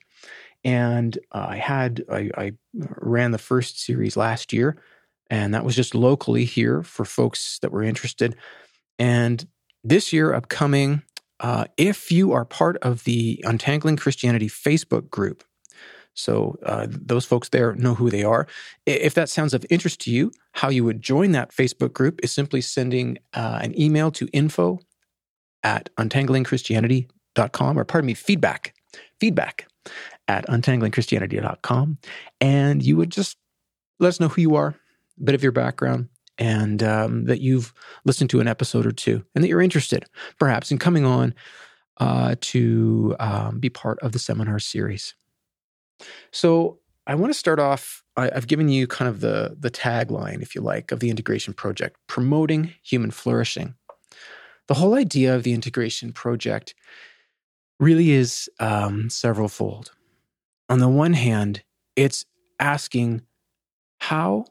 And 0.64 1.18
I 1.32 1.56
had, 1.56 2.04
I, 2.10 2.30
I 2.36 2.52
ran 2.74 3.30
the 3.30 3.38
first 3.38 3.80
series 3.80 4.16
last 4.16 4.52
year, 4.52 4.82
and 5.30 5.54
that 5.54 5.64
was 5.64 5.76
just 5.76 5.94
locally 5.94 6.44
here 6.44 6.82
for 6.82 7.04
folks 7.04 7.58
that 7.60 7.70
were 7.70 7.82
interested. 7.82 8.36
And 8.98 9.46
this 9.84 10.12
year, 10.12 10.34
upcoming, 10.34 11.02
uh, 11.40 11.64
if 11.76 12.10
you 12.10 12.32
are 12.32 12.44
part 12.44 12.76
of 12.78 13.04
the 13.04 13.42
Untangling 13.46 13.96
Christianity 13.96 14.48
Facebook 14.48 15.10
group, 15.10 15.44
so 16.14 16.58
uh, 16.66 16.86
those 16.90 17.24
folks 17.24 17.50
there 17.50 17.74
know 17.76 17.94
who 17.94 18.10
they 18.10 18.24
are. 18.24 18.48
If 18.86 19.14
that 19.14 19.28
sounds 19.28 19.54
of 19.54 19.64
interest 19.70 20.00
to 20.00 20.10
you, 20.10 20.32
how 20.52 20.68
you 20.68 20.82
would 20.82 21.00
join 21.00 21.30
that 21.32 21.52
Facebook 21.52 21.92
group 21.92 22.18
is 22.24 22.32
simply 22.32 22.60
sending 22.60 23.18
uh, 23.34 23.60
an 23.62 23.80
email 23.80 24.10
to 24.12 24.26
info 24.32 24.80
at 25.62 25.90
untanglingchristianity.com, 25.96 27.78
or 27.78 27.84
pardon 27.84 28.06
me, 28.06 28.14
feedback, 28.14 28.74
feedback 29.20 29.68
at 30.26 30.44
untanglingchristianity.com. 30.48 31.98
And 32.40 32.82
you 32.82 32.96
would 32.96 33.10
just 33.10 33.36
let 34.00 34.08
us 34.08 34.18
know 34.18 34.28
who 34.28 34.42
you 34.42 34.56
are, 34.56 34.74
a 35.20 35.22
bit 35.22 35.36
of 35.36 35.42
your 35.42 35.52
background, 35.52 36.08
and 36.38 36.82
um, 36.82 37.24
that 37.24 37.40
you've 37.40 37.72
listened 38.04 38.30
to 38.30 38.40
an 38.40 38.48
episode 38.48 38.86
or 38.86 38.92
two 38.92 39.24
and 39.34 39.42
that 39.42 39.48
you're 39.48 39.60
interested 39.60 40.04
perhaps 40.38 40.70
in 40.70 40.78
coming 40.78 41.04
on 41.04 41.34
uh, 41.98 42.36
to 42.40 43.16
um, 43.18 43.58
be 43.58 43.68
part 43.68 43.98
of 44.00 44.12
the 44.12 44.18
seminar 44.18 44.58
series. 44.58 45.14
So 46.30 46.78
I 47.06 47.14
want 47.14 47.32
to 47.32 47.38
start 47.38 47.58
off. 47.58 48.04
I, 48.16 48.30
I've 48.34 48.46
given 48.46 48.68
you 48.68 48.86
kind 48.86 49.08
of 49.08 49.20
the 49.20 49.56
the 49.58 49.70
tagline, 49.70 50.42
if 50.42 50.54
you 50.54 50.60
like, 50.60 50.92
of 50.92 51.00
the 51.00 51.10
integration 51.10 51.54
project: 51.54 51.96
promoting 52.06 52.74
human 52.82 53.10
flourishing. 53.10 53.74
The 54.68 54.74
whole 54.74 54.94
idea 54.94 55.34
of 55.34 55.42
the 55.42 55.54
integration 55.54 56.12
project 56.12 56.74
really 57.80 58.10
is 58.10 58.50
um, 58.60 59.08
several 59.08 59.48
fold. 59.48 59.92
On 60.68 60.78
the 60.78 60.88
one 60.88 61.14
hand, 61.14 61.62
it's 61.96 62.26
asking 62.60 63.22
how 64.00 64.44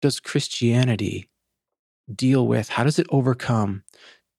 does 0.00 0.20
Christianity 0.20 1.28
deal 2.12 2.46
with, 2.46 2.70
how 2.70 2.84
does 2.84 2.98
it 2.98 3.06
overcome 3.10 3.84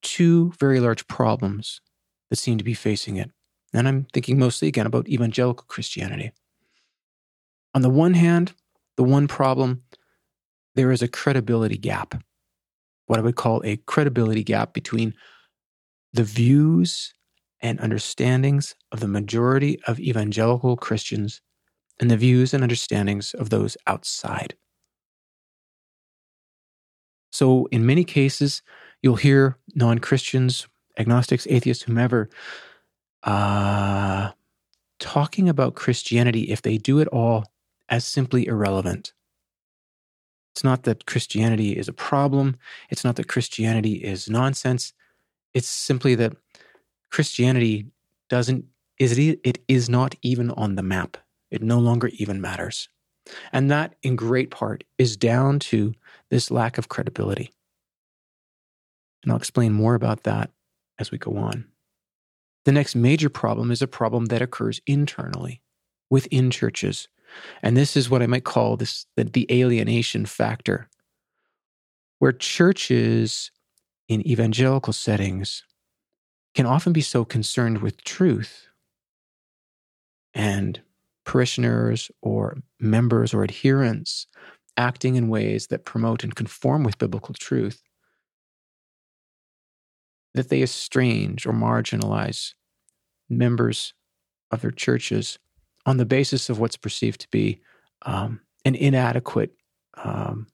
two 0.02 0.52
very 0.58 0.80
large 0.80 1.06
problems 1.06 1.80
that 2.28 2.36
seem 2.36 2.58
to 2.58 2.64
be 2.64 2.74
facing 2.74 3.16
it? 3.16 3.30
And 3.72 3.86
I'm 3.86 4.06
thinking 4.12 4.38
mostly 4.38 4.68
again 4.68 4.86
about 4.86 5.08
evangelical 5.08 5.64
Christianity. 5.68 6.32
On 7.74 7.82
the 7.82 7.90
one 7.90 8.14
hand, 8.14 8.52
the 8.96 9.04
one 9.04 9.28
problem, 9.28 9.82
there 10.74 10.90
is 10.90 11.02
a 11.02 11.08
credibility 11.08 11.76
gap, 11.76 12.22
what 13.06 13.18
I 13.18 13.22
would 13.22 13.36
call 13.36 13.62
a 13.64 13.76
credibility 13.76 14.42
gap 14.42 14.72
between 14.74 15.14
the 16.12 16.24
views 16.24 17.14
and 17.60 17.78
understandings 17.80 18.74
of 18.90 19.00
the 19.00 19.08
majority 19.08 19.78
of 19.86 20.00
evangelical 20.00 20.76
Christians 20.76 21.40
and 22.00 22.10
the 22.10 22.16
views 22.16 22.54
and 22.54 22.62
understandings 22.64 23.34
of 23.34 23.50
those 23.50 23.76
outside. 23.86 24.54
So, 27.30 27.66
in 27.66 27.86
many 27.86 28.04
cases, 28.04 28.62
you'll 29.02 29.16
hear 29.16 29.56
non 29.74 29.98
Christians, 29.98 30.66
agnostics, 30.98 31.46
atheists, 31.48 31.84
whomever, 31.84 32.28
uh, 33.22 34.30
talking 34.98 35.48
about 35.48 35.74
Christianity, 35.74 36.50
if 36.50 36.62
they 36.62 36.76
do 36.76 36.98
it 36.98 37.08
all, 37.08 37.46
as 37.88 38.04
simply 38.04 38.46
irrelevant. 38.46 39.12
It's 40.54 40.64
not 40.64 40.82
that 40.82 41.06
Christianity 41.06 41.76
is 41.76 41.88
a 41.88 41.92
problem. 41.92 42.56
It's 42.90 43.04
not 43.04 43.16
that 43.16 43.28
Christianity 43.28 43.94
is 43.94 44.28
nonsense. 44.28 44.92
It's 45.54 45.68
simply 45.68 46.14
that 46.16 46.36
Christianity 47.10 47.86
doesn't 48.28 48.64
is 48.98 49.18
it, 49.18 49.40
it 49.42 49.58
is 49.66 49.88
not 49.88 50.14
even 50.20 50.50
on 50.50 50.74
the 50.74 50.82
map. 50.82 51.16
It 51.50 51.62
no 51.62 51.78
longer 51.78 52.08
even 52.18 52.40
matters. 52.40 52.88
And 53.52 53.70
that 53.70 53.94
in 54.02 54.16
great 54.16 54.50
part 54.50 54.84
is 54.98 55.16
down 55.16 55.58
to 55.60 55.94
this 56.30 56.50
lack 56.50 56.78
of 56.78 56.88
credibility. 56.88 57.50
And 59.22 59.32
I'll 59.32 59.38
explain 59.38 59.72
more 59.72 59.94
about 59.94 60.22
that 60.24 60.50
as 60.98 61.10
we 61.10 61.18
go 61.18 61.36
on. 61.36 61.66
The 62.64 62.72
next 62.72 62.94
major 62.94 63.28
problem 63.28 63.70
is 63.70 63.82
a 63.82 63.86
problem 63.86 64.26
that 64.26 64.42
occurs 64.42 64.80
internally 64.86 65.60
within 66.10 66.50
churches. 66.50 67.08
And 67.62 67.76
this 67.76 67.96
is 67.96 68.10
what 68.10 68.22
I 68.22 68.26
might 68.26 68.44
call 68.44 68.76
this 68.76 69.06
the, 69.16 69.24
the 69.24 69.46
alienation 69.50 70.26
factor, 70.26 70.88
where 72.18 72.32
churches 72.32 73.50
in 74.08 74.26
evangelical 74.26 74.92
settings 74.92 75.64
can 76.54 76.66
often 76.66 76.92
be 76.92 77.00
so 77.00 77.24
concerned 77.24 77.78
with 77.78 78.02
truth 78.04 78.66
and 80.34 80.80
parishioners 81.30 82.10
or 82.22 82.58
members 82.80 83.32
or 83.32 83.44
adherents 83.44 84.26
acting 84.76 85.14
in 85.14 85.28
ways 85.28 85.68
that 85.68 85.84
promote 85.84 86.24
and 86.24 86.34
conform 86.34 86.82
with 86.82 86.98
biblical 86.98 87.32
truth 87.38 87.84
that 90.34 90.48
they 90.48 90.60
estrange 90.60 91.46
or 91.46 91.52
marginalize 91.52 92.54
members 93.28 93.94
of 94.50 94.60
their 94.60 94.72
churches 94.72 95.38
on 95.86 95.98
the 95.98 96.04
basis 96.04 96.50
of 96.50 96.58
what's 96.58 96.76
perceived 96.76 97.20
to 97.20 97.28
be 97.30 97.60
um, 98.02 98.40
an 98.64 98.74
inadequate 98.74 99.52
um, 100.02 100.48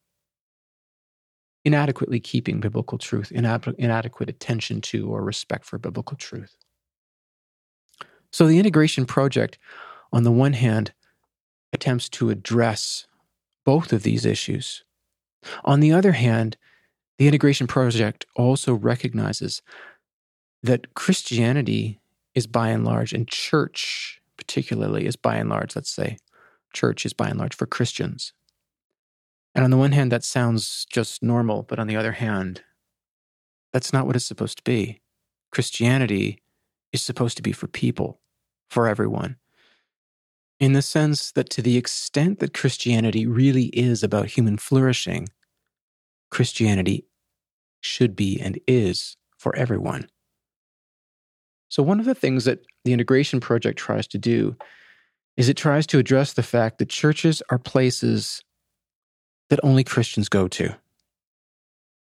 inadequately 1.64 2.20
keeping 2.20 2.60
biblical 2.60 2.98
truth, 2.98 3.32
inad- 3.34 3.74
inadequate 3.78 4.28
attention 4.28 4.82
to 4.82 5.08
or 5.08 5.24
respect 5.24 5.64
for 5.64 5.78
biblical 5.78 6.18
truth. 6.18 6.54
So 8.30 8.46
the 8.46 8.58
integration 8.58 9.06
project, 9.06 9.56
on 10.12 10.22
the 10.22 10.32
one 10.32 10.54
hand, 10.54 10.92
attempts 11.72 12.08
to 12.08 12.30
address 12.30 13.06
both 13.64 13.92
of 13.92 14.02
these 14.02 14.24
issues. 14.24 14.84
On 15.64 15.80
the 15.80 15.92
other 15.92 16.12
hand, 16.12 16.56
the 17.18 17.26
integration 17.26 17.66
project 17.66 18.26
also 18.34 18.74
recognizes 18.74 19.62
that 20.62 20.94
Christianity 20.94 22.00
is 22.34 22.46
by 22.46 22.68
and 22.68 22.84
large, 22.84 23.12
and 23.12 23.26
church 23.28 24.20
particularly 24.36 25.06
is 25.06 25.16
by 25.16 25.36
and 25.36 25.48
large, 25.48 25.74
let's 25.74 25.90
say, 25.90 26.18
church 26.72 27.06
is 27.06 27.12
by 27.12 27.28
and 27.28 27.38
large 27.38 27.54
for 27.54 27.66
Christians. 27.66 28.32
And 29.54 29.64
on 29.64 29.70
the 29.70 29.76
one 29.76 29.92
hand, 29.92 30.12
that 30.12 30.24
sounds 30.24 30.86
just 30.90 31.22
normal, 31.22 31.62
but 31.62 31.78
on 31.78 31.86
the 31.86 31.96
other 31.96 32.12
hand, 32.12 32.62
that's 33.72 33.92
not 33.92 34.06
what 34.06 34.16
it's 34.16 34.24
supposed 34.26 34.58
to 34.58 34.64
be. 34.64 35.00
Christianity 35.50 36.42
is 36.92 37.02
supposed 37.02 37.36
to 37.38 37.42
be 37.42 37.52
for 37.52 37.66
people, 37.66 38.20
for 38.68 38.86
everyone. 38.86 39.36
In 40.58 40.72
the 40.72 40.82
sense 40.82 41.32
that 41.32 41.50
to 41.50 41.62
the 41.62 41.76
extent 41.76 42.38
that 42.38 42.54
Christianity 42.54 43.26
really 43.26 43.66
is 43.66 44.02
about 44.02 44.30
human 44.30 44.56
flourishing, 44.56 45.28
Christianity 46.30 47.06
should 47.80 48.16
be 48.16 48.40
and 48.40 48.58
is 48.66 49.16
for 49.36 49.54
everyone. 49.54 50.08
So, 51.68 51.82
one 51.82 52.00
of 52.00 52.06
the 52.06 52.14
things 52.14 52.44
that 52.44 52.64
the 52.84 52.92
Integration 52.92 53.40
Project 53.40 53.78
tries 53.78 54.06
to 54.08 54.18
do 54.18 54.56
is 55.36 55.48
it 55.48 55.56
tries 55.56 55.86
to 55.88 55.98
address 55.98 56.32
the 56.32 56.42
fact 56.42 56.78
that 56.78 56.88
churches 56.88 57.42
are 57.50 57.58
places 57.58 58.42
that 59.50 59.60
only 59.62 59.84
Christians 59.84 60.28
go 60.28 60.48
to. 60.48 60.76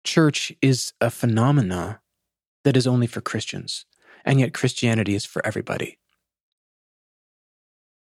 Church 0.05 0.53
is 0.63 0.93
a 1.01 1.11
phenomena 1.11 2.01
that 2.65 2.77
is 2.77 2.87
only 2.87 3.07
for 3.07 3.21
Christians, 3.21 3.85
and 4.25 4.39
yet 4.39 4.55
Christianity 4.55 5.15
is 5.15 5.25
for 5.25 5.45
everybody. 5.45 5.99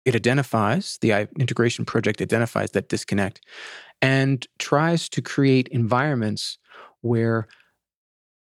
It 0.05 0.15
identifies, 0.15 0.97
the 1.01 1.27
integration 1.37 1.85
project 1.85 2.21
identifies 2.21 2.71
that 2.71 2.89
disconnect 2.89 3.41
and 4.01 4.47
tries 4.57 5.07
to 5.09 5.21
create 5.21 5.67
environments 5.67 6.57
where 7.01 7.47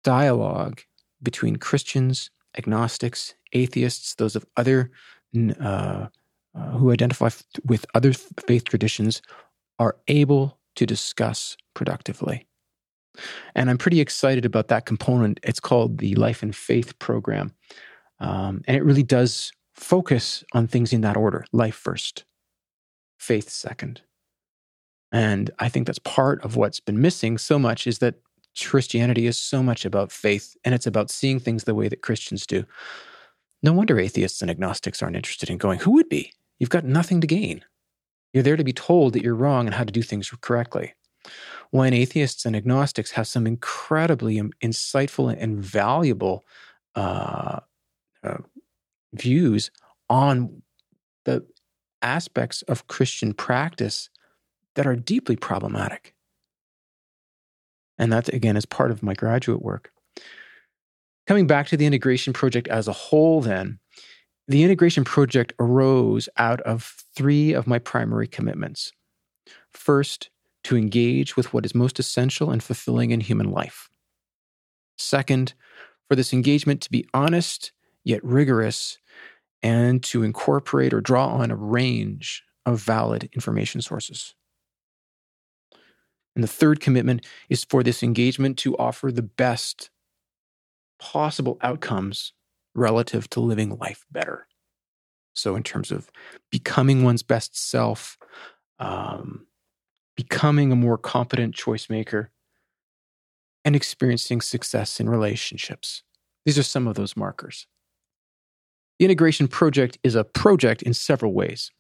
dialogue 0.05 0.81
between 1.23 1.57
Christians, 1.57 2.31
agnostics, 2.57 3.35
atheists, 3.53 4.15
those 4.15 4.37
of 4.37 4.45
other 4.57 4.91
uh, 5.61 6.07
uh, 6.55 6.71
who 6.71 6.93
identify 6.93 7.31
with 7.65 7.85
other 7.95 8.13
faith 8.13 8.65
traditions 8.65 9.21
are 9.79 9.97
able 10.09 10.59
to 10.77 10.87
discuss 10.87 11.57
productively. 11.75 12.47
And 13.55 13.71
I'm 13.71 13.79
pretty 13.79 14.01
excited 14.01 14.45
about 14.45 14.69
that 14.69 14.87
component. 14.87 15.41
It's 15.43 15.61
called 15.61 15.99
the 15.99 16.15
Life 16.15 16.43
and 16.43 16.55
Faith 16.55 16.99
Program. 16.99 17.53
Um, 18.21 18.63
and 18.67 18.77
it 18.77 18.85
really 18.85 19.03
does 19.03 19.53
focus 19.75 20.45
on 20.53 20.67
things 20.67 20.93
in 20.93 21.01
that 21.03 21.17
order 21.17 21.45
life 21.53 21.75
first, 21.75 22.25
faith 23.19 23.49
second. 23.49 24.03
And 25.13 25.51
I 25.59 25.69
think 25.69 25.87
that's 25.87 25.99
part 26.01 26.45
of 26.45 26.57
what's 26.57 26.81
been 26.81 27.01
missing 27.01 27.39
so 27.39 27.59
much 27.59 27.87
is 27.87 27.99
that 27.99 28.17
Christianity 28.61 29.27
is 29.27 29.39
so 29.39 29.63
much 29.63 29.85
about 29.85 30.13
faith 30.13 30.57
and 30.65 30.75
it's 30.75 30.87
about 30.87 31.11
seeing 31.11 31.41
things 31.41 31.65
the 31.65 31.75
way 31.75 31.89
that 31.89 32.03
Christians 32.03 32.47
do. 32.47 32.65
No 33.63 33.73
wonder 33.73 33.99
atheists 33.99 34.43
and 34.43 34.51
agnostics 34.51 35.03
aren't 35.03 35.17
interested 35.17 35.51
in 35.51 35.59
going. 35.59 35.81
Who 35.81 35.93
would 35.93 36.09
be? 36.09 36.33
You've 36.59 36.71
got 36.71 36.85
nothing 36.85 37.21
to 37.21 37.27
gain. 37.27 37.65
You're 38.33 38.43
there 38.43 38.57
to 38.57 38.65
be 38.65 38.73
told 38.73 39.13
that 39.13 39.23
you're 39.23 39.35
wrong 39.35 39.67
and 39.67 39.75
how 39.75 39.85
to 39.85 39.93
do 39.93 40.03
things 40.03 40.31
correctly. 40.41 40.95
When 41.71 41.95
atheists 41.95 42.45
and 42.45 42.55
agnostics 42.55 43.13
have 43.13 43.27
some 43.27 43.47
incredibly 43.47 44.41
insightful 44.63 45.35
and 45.37 45.59
valuable 45.59 46.45
uh, 46.95 47.61
uh, 48.23 48.37
views 49.15 49.71
on 50.09 50.63
the 51.25 51.45
aspects 52.03 52.63
of 52.63 52.87
Christian 52.87 53.33
practice 53.33 54.11
that 54.75 54.87
are 54.87 54.97
deeply 54.97 55.37
problematic. 55.37 56.15
And 57.99 58.13
that, 58.13 58.29
again, 58.29 58.57
is 58.57 58.67
part 58.67 58.91
of 58.91 59.03
my 59.03 59.15
graduate 59.15 59.63
work. 59.63 59.93
Coming 61.27 61.47
back 61.47 61.69
to 61.69 61.77
the 61.77 61.87
integration 61.87 62.33
project 62.33 62.69
as 62.69 62.89
a 62.89 62.93
whole, 62.93 63.41
then, 63.41 63.79
the 64.47 64.63
integration 64.63 65.05
project 65.05 65.55
arose 65.59 66.29
out 66.37 66.61
of 66.63 66.95
three 67.17 67.53
of 67.55 67.67
my 67.67 67.79
primary 67.79 68.29
commitments. 68.29 68.93
First, 69.73 70.29
to 70.65 70.77
engage 70.77 71.37
with 71.37 71.53
what 71.53 71.65
is 71.65 71.75
most 71.75 71.99
essential 71.99 72.51
and 72.51 72.63
fulfilling 72.63 73.11
in 73.11 73.21
human 73.21 73.51
life. 73.51 73.89
Second, 74.97 75.55
for 76.09 76.17
this 76.17 76.33
engagement 76.33 76.81
to 76.83 76.91
be 76.91 77.07
honest 77.15 77.73
yet 78.05 78.23
rigorous 78.25 78.99
and 79.63 80.03
to 80.05 80.23
incorporate 80.23 80.93
or 80.93 81.01
draw 81.01 81.29
on 81.29 81.51
a 81.51 81.57
range 81.57 82.43
of 82.67 82.81
valid 82.81 83.29
information 83.33 83.81
sources. 83.81 84.35
And 86.35 86.43
the 86.43 86.49
third 86.49 86.81
commitment 86.81 87.25
is 87.49 87.65
for 87.65 87.83
this 87.83 88.03
engagement 88.03 88.59
to 88.59 88.77
offer 88.77 89.11
the 89.11 89.23
best 89.23 89.91
possible 90.99 91.59
outcomes 91.63 92.33
relative 92.75 93.31
to 93.31 93.41
living 93.41 93.79
life 93.79 94.05
better. 94.11 94.49
So, 95.35 95.57
in 95.57 95.63
terms 95.63 95.91
of 95.91 96.11
becoming 96.51 97.03
one's 97.03 97.23
best 97.23 97.57
self, 97.57 98.19
um, 98.79 99.47
becoming 100.17 100.73
a 100.73 100.77
more 100.77 100.99
competent 100.99 101.55
choice 101.55 101.89
maker, 101.89 102.31
and 103.65 103.75
experiencing 103.75 104.41
success 104.41 105.01
in 105.01 105.09
relationships. 105.09 106.03
These 106.45 106.59
are 106.59 106.63
some 106.63 106.87
of 106.87 106.95
those 106.95 107.17
markers. 107.17 107.67
The 108.99 109.05
integration 109.05 109.49
project 109.49 109.99
is 110.03 110.15
a 110.15 110.25
project 110.25 110.83
in 110.83 110.95
several 110.95 111.33
ways. 111.33 111.71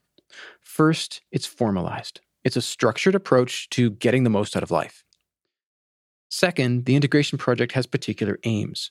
First, 0.60 1.22
it's 1.30 1.46
formalized. 1.46 2.20
It's 2.42 2.56
a 2.56 2.62
structured 2.62 3.14
approach 3.14 3.70
to 3.70 3.90
getting 3.90 4.24
the 4.24 4.30
most 4.30 4.56
out 4.56 4.62
of 4.62 4.70
life. 4.70 5.04
Second, 6.28 6.84
the 6.84 6.96
integration 6.96 7.38
project 7.38 7.72
has 7.72 7.86
particular 7.86 8.38
aims. 8.44 8.90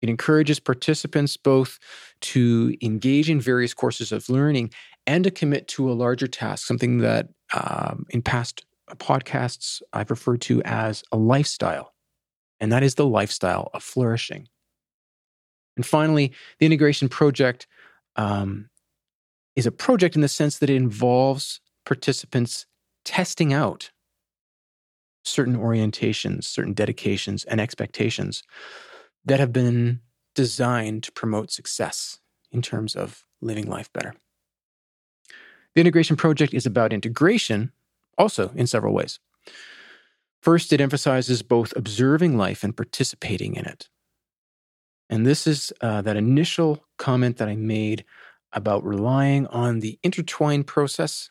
It 0.00 0.08
encourages 0.08 0.58
participants 0.58 1.36
both 1.36 1.78
to 2.22 2.74
engage 2.80 3.28
in 3.28 3.40
various 3.40 3.74
courses 3.74 4.12
of 4.12 4.28
learning 4.30 4.72
and 5.06 5.24
to 5.24 5.30
commit 5.30 5.68
to 5.68 5.90
a 5.90 5.92
larger 5.92 6.26
task, 6.26 6.66
something 6.66 6.98
that 6.98 7.28
um, 7.52 8.06
in 8.08 8.22
past 8.22 8.64
podcasts 8.96 9.82
I've 9.92 10.10
referred 10.10 10.40
to 10.42 10.62
as 10.62 11.02
a 11.12 11.16
lifestyle. 11.16 11.92
And 12.60 12.72
that 12.72 12.82
is 12.82 12.94
the 12.94 13.06
lifestyle 13.06 13.70
of 13.74 13.82
flourishing. 13.82 14.48
And 15.80 15.86
finally, 15.86 16.30
the 16.58 16.66
integration 16.66 17.08
project 17.08 17.66
um, 18.14 18.68
is 19.56 19.64
a 19.64 19.72
project 19.72 20.14
in 20.14 20.20
the 20.20 20.28
sense 20.28 20.58
that 20.58 20.68
it 20.68 20.76
involves 20.76 21.58
participants 21.86 22.66
testing 23.06 23.54
out 23.54 23.90
certain 25.24 25.56
orientations, 25.56 26.44
certain 26.44 26.74
dedications, 26.74 27.44
and 27.44 27.62
expectations 27.62 28.42
that 29.24 29.40
have 29.40 29.54
been 29.54 30.00
designed 30.34 31.02
to 31.04 31.12
promote 31.12 31.50
success 31.50 32.20
in 32.52 32.60
terms 32.60 32.94
of 32.94 33.24
living 33.40 33.66
life 33.66 33.90
better. 33.94 34.12
The 35.74 35.80
integration 35.80 36.16
project 36.16 36.52
is 36.52 36.66
about 36.66 36.92
integration, 36.92 37.72
also 38.18 38.50
in 38.54 38.66
several 38.66 38.92
ways. 38.92 39.18
First, 40.42 40.74
it 40.74 40.80
emphasizes 40.82 41.40
both 41.40 41.72
observing 41.74 42.36
life 42.36 42.62
and 42.62 42.76
participating 42.76 43.54
in 43.56 43.64
it. 43.64 43.88
And 45.10 45.26
this 45.26 45.46
is 45.48 45.72
uh, 45.80 46.02
that 46.02 46.16
initial 46.16 46.84
comment 46.96 47.36
that 47.38 47.48
I 47.48 47.56
made 47.56 48.04
about 48.52 48.84
relying 48.84 49.46
on 49.48 49.80
the 49.80 49.98
intertwined 50.04 50.68
process 50.68 51.30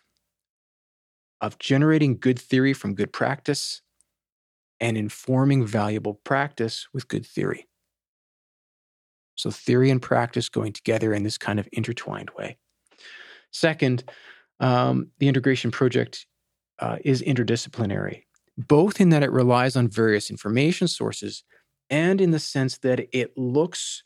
of 1.41 1.57
generating 1.59 2.17
good 2.19 2.37
theory 2.37 2.73
from 2.73 2.93
good 2.93 3.13
practice 3.13 3.81
and 4.81 4.97
informing 4.97 5.65
valuable 5.65 6.15
practice 6.25 6.87
with 6.93 7.07
good 7.07 7.25
theory. 7.25 7.67
So, 9.35 9.49
theory 9.49 9.89
and 9.89 10.01
practice 10.01 10.49
going 10.49 10.73
together 10.73 11.13
in 11.13 11.23
this 11.23 11.37
kind 11.37 11.59
of 11.59 11.69
intertwined 11.71 12.31
way. 12.37 12.57
Second, 13.51 14.03
um, 14.59 15.11
the 15.19 15.29
integration 15.29 15.71
project 15.71 16.25
uh, 16.79 16.97
is 17.05 17.21
interdisciplinary, 17.21 18.23
both 18.57 18.99
in 18.99 19.09
that 19.09 19.23
it 19.23 19.31
relies 19.31 19.77
on 19.77 19.87
various 19.87 20.29
information 20.29 20.89
sources 20.89 21.45
and 21.89 22.21
in 22.21 22.31
the 22.31 22.39
sense 22.39 22.77
that 22.79 23.07
it 23.11 23.37
looks 23.37 24.03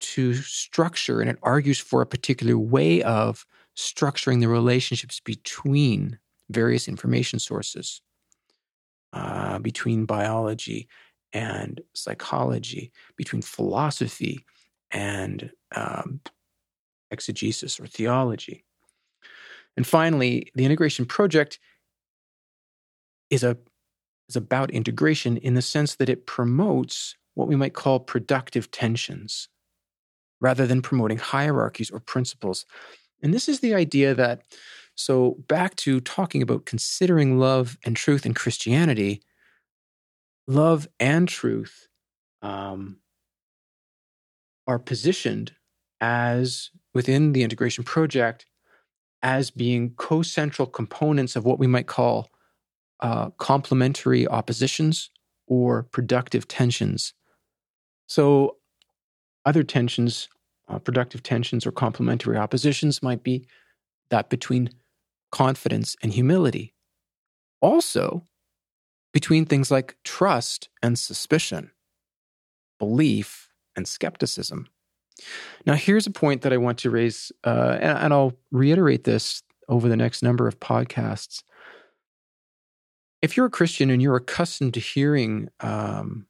to 0.00 0.34
structure 0.34 1.20
and 1.20 1.30
it 1.30 1.38
argues 1.42 1.78
for 1.78 2.00
a 2.02 2.06
particular 2.06 2.58
way 2.58 3.02
of 3.02 3.46
structuring 3.76 4.40
the 4.40 4.48
relationships 4.48 5.20
between 5.20 6.18
various 6.48 6.88
information 6.88 7.38
sources, 7.38 8.00
uh, 9.12 9.58
between 9.58 10.06
biology 10.06 10.88
and 11.32 11.80
psychology, 11.94 12.90
between 13.16 13.42
philosophy 13.42 14.44
and 14.90 15.50
um, 15.76 16.20
exegesis 17.10 17.78
or 17.78 17.86
theology. 17.86 18.64
And 19.76 19.86
finally, 19.86 20.50
the 20.54 20.64
integration 20.64 21.04
project 21.04 21.58
is 23.30 23.44
a 23.44 23.56
is 24.30 24.36
about 24.36 24.70
integration 24.70 25.36
in 25.36 25.54
the 25.54 25.62
sense 25.62 25.96
that 25.96 26.08
it 26.08 26.26
promotes 26.26 27.16
what 27.34 27.48
we 27.48 27.56
might 27.56 27.74
call 27.74 27.98
productive 27.98 28.70
tensions 28.70 29.48
rather 30.40 30.66
than 30.66 30.80
promoting 30.80 31.18
hierarchies 31.18 31.90
or 31.90 32.00
principles. 32.00 32.64
And 33.22 33.34
this 33.34 33.48
is 33.48 33.60
the 33.60 33.74
idea 33.74 34.14
that, 34.14 34.42
so 34.94 35.36
back 35.48 35.76
to 35.76 36.00
talking 36.00 36.42
about 36.42 36.64
considering 36.64 37.38
love 37.38 37.76
and 37.84 37.96
truth 37.96 38.24
in 38.24 38.32
Christianity, 38.32 39.20
love 40.46 40.88
and 40.98 41.28
truth 41.28 41.88
um, 42.40 42.98
are 44.66 44.78
positioned 44.78 45.52
as 46.00 46.70
within 46.94 47.32
the 47.32 47.42
integration 47.42 47.84
project 47.84 48.46
as 49.22 49.50
being 49.50 49.90
co-central 49.96 50.66
components 50.66 51.36
of 51.36 51.44
what 51.44 51.58
we 51.58 51.66
might 51.66 51.86
call 51.86 52.30
uh, 53.00 53.30
complementary 53.38 54.26
oppositions 54.28 55.10
or 55.46 55.82
productive 55.84 56.46
tensions. 56.46 57.12
So 58.06 58.56
Other 59.46 59.62
tensions, 59.62 60.28
uh, 60.68 60.78
productive 60.78 61.22
tensions 61.22 61.66
or 61.66 61.72
complementary 61.72 62.36
oppositions, 62.36 63.02
might 63.02 63.22
be 63.22 63.46
that 64.10 64.28
between 64.28 64.70
confidence 65.32 65.96
and 66.02 66.12
humility. 66.12 66.74
Also, 67.60 68.24
between 69.12 69.46
things 69.46 69.70
like 69.70 69.96
trust 70.04 70.68
and 70.82 70.98
suspicion, 70.98 71.70
belief 72.78 73.48
and 73.76 73.88
skepticism. 73.88 74.68
Now, 75.66 75.74
here's 75.74 76.06
a 76.06 76.10
point 76.12 76.42
that 76.42 76.52
I 76.52 76.58
want 76.58 76.78
to 76.78 76.90
raise, 76.90 77.32
uh, 77.44 77.78
and, 77.80 77.98
and 77.98 78.12
I'll 78.12 78.34
reiterate 78.50 79.04
this 79.04 79.42
over 79.68 79.88
the 79.88 79.96
next 79.96 80.22
number 80.22 80.46
of 80.48 80.60
podcasts. 80.60 81.42
If 83.22 83.36
you're 83.36 83.46
a 83.46 83.50
Christian 83.50 83.90
and 83.90 84.00
you're 84.00 84.16
accustomed 84.16 84.74
to 84.74 84.80
hearing, 84.80 85.48
um, 85.60 86.26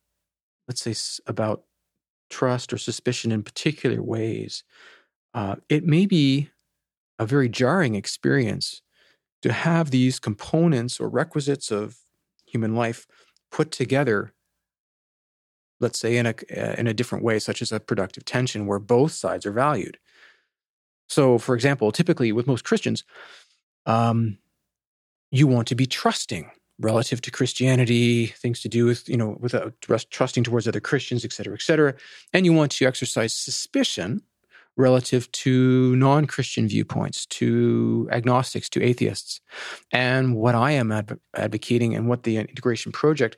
let's 0.69 0.83
say, 0.83 0.95
about 1.27 1.65
trust 2.31 2.73
or 2.73 2.79
suspicion 2.79 3.33
in 3.33 3.43
particular 3.43 4.03
ways, 4.03 4.65
uh, 5.35 5.57
it 5.69 5.85
may 5.85 6.07
be 6.07 6.51
a 7.19 7.27
very 7.27 7.49
jarring 7.49 7.95
experience 7.95 8.83
to 9.43 9.53
have 9.53 9.91
these 9.91 10.19
components 10.19 11.01
or 11.01 11.09
requisites 11.09 11.71
of 11.71 11.99
human 12.47 12.75
life 12.75 13.07
put 13.51 13.71
together 13.71 14.33
let's 15.81 15.99
say 15.99 16.17
in 16.17 16.27
a 16.27 16.35
in 16.79 16.87
a 16.87 16.95
different 16.95 17.25
way 17.25 17.39
such 17.39 17.63
as 17.63 17.73
a 17.73 17.81
productive 17.81 18.25
tension 18.25 18.67
where 18.67 18.79
both 18.79 19.13
sides 19.13 19.47
are 19.47 19.53
valued. 19.53 19.99
So 21.09 21.39
for 21.39 21.55
example 21.55 21.91
typically 21.93 22.33
with 22.33 22.47
most 22.47 22.65
christians 22.65 23.05
um, 23.87 24.39
you 25.31 25.47
want 25.47 25.69
to 25.69 25.75
be 25.75 25.87
trusting 25.87 26.51
relative 26.81 27.21
to 27.21 27.31
christianity 27.31 28.27
things 28.27 28.61
to 28.61 28.69
do 28.69 28.85
with 28.87 29.09
you 29.09 29.17
know 29.17 29.37
with 29.39 29.55
uh, 29.55 29.71
trusting 30.11 30.43
towards 30.43 30.67
other 30.67 30.81
christians 30.81 31.25
et 31.25 31.33
cetera 31.33 31.55
et 31.55 31.63
cetera 31.63 31.95
and 32.33 32.45
you 32.45 32.53
want 32.53 32.73
to 32.73 32.87
exercise 32.87 33.33
suspicion 33.33 34.23
relative 34.77 35.31
to 35.33 35.95
non 35.97 36.27
Christian 36.27 36.67
viewpoints, 36.67 37.27
to 37.27 38.09
agnostics, 38.11 38.69
to 38.71 38.83
atheists. 38.83 39.41
And 39.93 40.35
what 40.35 40.55
I 40.55 40.73
am 40.73 40.91
adv- 40.91 41.19
advocating 41.35 41.95
and 41.95 42.09
what 42.09 42.23
the 42.23 42.39
integration 42.39 42.93
project 42.93 43.37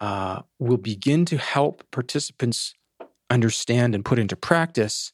uh, 0.00 0.42
will 0.58 0.76
begin 0.76 1.24
to 1.26 1.38
help 1.38 1.84
participants 1.90 2.74
understand 3.30 3.94
and 3.94 4.04
put 4.04 4.18
into 4.18 4.36
practice 4.36 5.12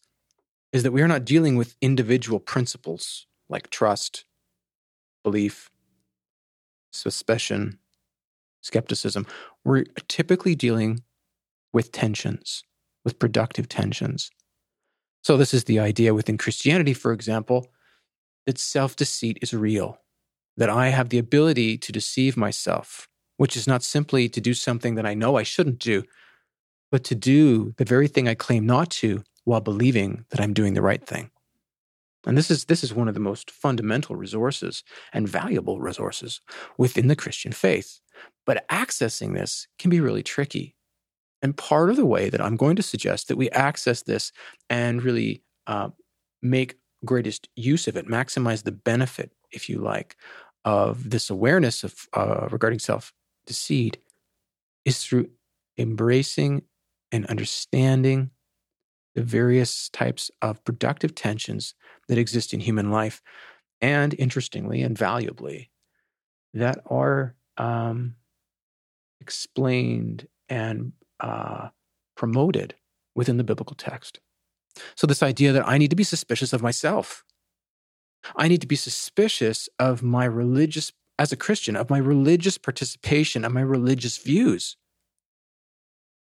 is 0.72 0.82
that 0.82 0.92
we 0.92 1.02
are 1.02 1.08
not 1.08 1.24
dealing 1.24 1.56
with 1.56 1.76
individual 1.80 2.40
principles 2.40 3.26
like 3.48 3.70
trust, 3.70 4.24
belief, 5.22 5.70
suspicion, 6.90 7.78
skepticism. 8.60 9.26
We're 9.64 9.84
typically 10.08 10.54
dealing 10.54 11.02
with 11.72 11.92
tensions, 11.92 12.64
with 13.04 13.18
productive 13.18 13.68
tensions. 13.68 14.30
So, 15.22 15.36
this 15.36 15.52
is 15.52 15.64
the 15.64 15.78
idea 15.78 16.14
within 16.14 16.38
Christianity, 16.38 16.94
for 16.94 17.12
example, 17.12 17.68
that 18.46 18.58
self 18.58 18.96
deceit 18.96 19.38
is 19.42 19.52
real, 19.52 19.98
that 20.56 20.70
I 20.70 20.88
have 20.88 21.10
the 21.10 21.18
ability 21.18 21.76
to 21.78 21.92
deceive 21.92 22.36
myself, 22.36 23.08
which 23.36 23.56
is 23.56 23.66
not 23.66 23.82
simply 23.82 24.28
to 24.28 24.40
do 24.40 24.54
something 24.54 24.94
that 24.94 25.06
I 25.06 25.14
know 25.14 25.36
I 25.36 25.42
shouldn't 25.42 25.78
do, 25.78 26.04
but 26.90 27.04
to 27.04 27.14
do 27.14 27.74
the 27.76 27.84
very 27.84 28.08
thing 28.08 28.28
I 28.28 28.34
claim 28.34 28.64
not 28.64 28.90
to 29.02 29.22
while 29.44 29.60
believing 29.60 30.24
that 30.30 30.40
I'm 30.40 30.54
doing 30.54 30.74
the 30.74 30.82
right 30.82 31.04
thing. 31.04 31.30
And 32.28 32.38
this 32.38 32.50
is, 32.50 32.66
this 32.66 32.84
is 32.84 32.94
one 32.94 33.08
of 33.08 33.14
the 33.14 33.20
most 33.20 33.50
fundamental 33.50 34.14
resources 34.14 34.84
and 35.12 35.28
valuable 35.28 35.80
resources 35.80 36.40
within 36.76 37.08
the 37.08 37.16
Christian 37.16 37.52
faith. 37.52 38.00
But 38.46 38.68
accessing 38.68 39.34
this 39.34 39.66
can 39.78 39.90
be 39.90 40.00
really 40.00 40.22
tricky 40.22 40.76
and 41.42 41.56
part 41.56 41.90
of 41.90 41.96
the 41.96 42.06
way 42.06 42.30
that 42.30 42.40
I'm 42.40 42.56
going 42.56 42.76
to 42.76 42.82
suggest 42.82 43.28
that 43.28 43.36
we 43.36 43.50
access 43.50 44.02
this 44.02 44.32
and 44.68 45.02
really 45.02 45.42
uh, 45.66 45.90
make 46.42 46.76
greatest 47.04 47.48
use 47.54 47.86
of 47.86 47.96
it, 47.96 48.06
maximize 48.06 48.64
the 48.64 48.72
benefit, 48.72 49.30
if 49.52 49.68
you 49.68 49.78
like, 49.78 50.16
of 50.64 51.10
this 51.10 51.30
awareness 51.30 51.84
of 51.84 52.08
uh, 52.12 52.48
regarding 52.50 52.80
self 52.80 53.12
deceit, 53.46 53.98
is 54.84 55.04
through 55.04 55.28
embracing 55.78 56.62
and 57.12 57.24
understanding 57.26 58.30
the 59.18 59.24
various 59.24 59.88
types 59.88 60.30
of 60.40 60.62
productive 60.62 61.12
tensions 61.12 61.74
that 62.06 62.18
exist 62.18 62.54
in 62.54 62.60
human 62.60 62.92
life, 62.92 63.20
and 63.80 64.14
interestingly 64.16 64.80
and 64.80 64.96
valuably, 64.96 65.70
that 66.54 66.78
are 66.86 67.34
um, 67.56 68.14
explained 69.20 70.28
and 70.48 70.92
uh, 71.18 71.68
promoted 72.16 72.76
within 73.16 73.38
the 73.38 73.44
biblical 73.44 73.74
text. 73.74 74.20
So, 74.94 75.08
this 75.08 75.22
idea 75.24 75.50
that 75.50 75.66
I 75.66 75.78
need 75.78 75.90
to 75.90 75.96
be 75.96 76.04
suspicious 76.04 76.52
of 76.52 76.62
myself, 76.62 77.24
I 78.36 78.46
need 78.46 78.60
to 78.60 78.68
be 78.68 78.76
suspicious 78.76 79.68
of 79.80 80.00
my 80.00 80.26
religious, 80.26 80.92
as 81.18 81.32
a 81.32 81.36
Christian, 81.36 81.74
of 81.74 81.90
my 81.90 81.98
religious 81.98 82.56
participation, 82.56 83.44
of 83.44 83.52
my 83.52 83.62
religious 83.62 84.16
views. 84.16 84.76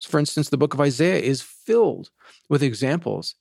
For 0.07 0.19
instance, 0.19 0.49
the 0.49 0.57
book 0.57 0.73
of 0.73 0.81
Isaiah 0.81 1.19
is 1.19 1.41
filled 1.41 2.09
with 2.49 2.63
examples 2.63 3.35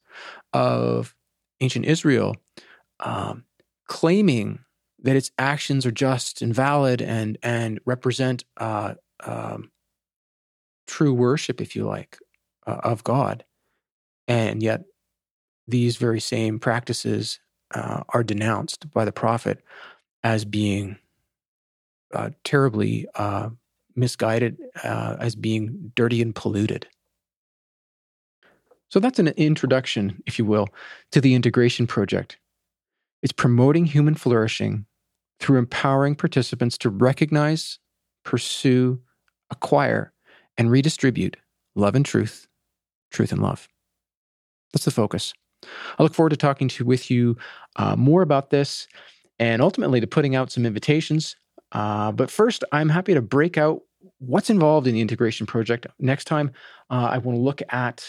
of 0.52 1.14
ancient 1.60 1.86
Israel 1.86 2.36
um, 3.00 3.44
claiming 3.86 4.60
that 5.00 5.16
its 5.16 5.30
actions 5.38 5.86
are 5.86 5.92
just 5.92 6.42
and 6.42 6.54
valid 6.54 7.00
and 7.00 7.38
and 7.42 7.80
represent 7.84 8.44
uh, 8.56 8.94
um, 9.24 9.70
true 10.86 11.14
worship, 11.14 11.60
if 11.60 11.76
you 11.76 11.84
like, 11.84 12.18
uh, 12.66 12.80
of 12.82 13.04
God. 13.04 13.44
And 14.26 14.62
yet, 14.62 14.84
these 15.66 15.96
very 15.96 16.20
same 16.20 16.58
practices 16.58 17.40
uh, 17.74 18.02
are 18.08 18.24
denounced 18.24 18.90
by 18.90 19.04
the 19.04 19.12
prophet 19.12 19.62
as 20.24 20.44
being 20.44 20.98
uh, 22.14 22.30
terribly 22.42 23.06
uh, 23.14 23.50
misguided, 23.98 24.58
uh, 24.84 25.16
as 25.20 25.34
being 25.34 25.92
dirty 25.94 26.22
and 26.22 26.34
polluted. 26.34 26.86
So 28.90 29.00
that's 29.00 29.18
an 29.18 29.28
introduction, 29.28 30.22
if 30.26 30.38
you 30.38 30.44
will, 30.44 30.68
to 31.12 31.20
the 31.20 31.34
integration 31.34 31.86
project. 31.86 32.38
It's 33.22 33.32
promoting 33.32 33.84
human 33.84 34.14
flourishing 34.14 34.86
through 35.40 35.58
empowering 35.58 36.14
participants 36.14 36.78
to 36.78 36.90
recognize, 36.90 37.78
pursue, 38.24 39.00
acquire 39.50 40.12
and 40.56 40.70
redistribute 40.70 41.36
love 41.74 41.94
and 41.94 42.04
truth, 42.04 42.48
truth 43.10 43.32
and 43.32 43.42
love. 43.42 43.68
That's 44.72 44.84
the 44.84 44.90
focus. 44.90 45.32
I 45.98 46.02
look 46.02 46.14
forward 46.14 46.30
to 46.30 46.36
talking 46.36 46.68
to 46.68 46.84
with 46.84 47.10
you 47.10 47.36
uh, 47.76 47.96
more 47.96 48.22
about 48.22 48.50
this 48.50 48.86
and 49.38 49.62
ultimately 49.62 50.00
to 50.00 50.06
putting 50.06 50.34
out 50.34 50.50
some 50.50 50.66
invitations. 50.66 51.36
Uh, 51.72 52.12
but 52.12 52.30
first, 52.30 52.64
I'm 52.72 52.88
happy 52.88 53.14
to 53.14 53.22
break 53.22 53.58
out 53.58 53.82
what's 54.18 54.50
involved 54.50 54.86
in 54.86 54.94
the 54.94 55.00
integration 55.00 55.46
project. 55.46 55.86
Next 55.98 56.24
time, 56.24 56.52
uh, 56.90 57.08
I 57.12 57.18
want 57.18 57.36
to 57.36 57.42
look 57.42 57.62
at, 57.70 58.04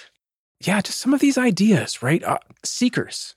yeah, 0.59 0.81
just 0.81 0.99
some 0.99 1.13
of 1.13 1.19
these 1.19 1.37
ideas, 1.37 2.01
right? 2.01 2.23
Uh, 2.23 2.39
seekers. 2.63 3.35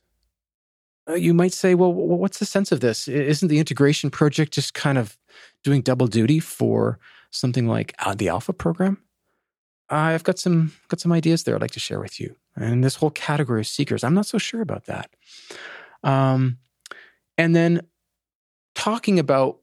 Uh, 1.09 1.15
you 1.15 1.35
might 1.35 1.53
say, 1.53 1.75
well, 1.75 1.93
what's 1.93 2.39
the 2.39 2.47
sense 2.47 2.71
of 2.71 2.81
this? 2.81 3.09
Isn't 3.09 3.49
the 3.49 3.59
integration 3.59 4.11
project 4.11 4.53
just 4.53 4.75
kind 4.75 4.99
of 4.99 5.19
doing 5.65 5.83
double 5.83 6.07
duty 6.07 6.41
for 6.41 6.99
something 7.31 7.67
like 7.67 7.95
uh, 7.99 8.15
the 8.15 8.29
Alpha 8.29 8.53
program, 8.53 8.99
I've 9.89 10.23
got 10.23 10.39
some 10.39 10.73
got 10.89 11.01
some 11.01 11.13
ideas 11.13 11.43
there 11.43 11.55
I'd 11.55 11.61
like 11.61 11.73
to 11.73 11.81
share 11.81 12.01
with 12.01 12.21
you. 12.21 12.37
And 12.57 12.85
this 12.85 12.97
whole 12.97 13.11
category 13.11 13.61
of 13.61 13.67
seekers, 13.67 14.05
I'm 14.05 14.15
not 14.15 14.27
so 14.27 14.39
sure 14.39 14.61
about 14.61 14.87
that. 14.87 15.11
Um, 16.03 16.59
and 17.37 17.57
then 17.57 17.83
talking 18.75 19.19
about 19.19 19.59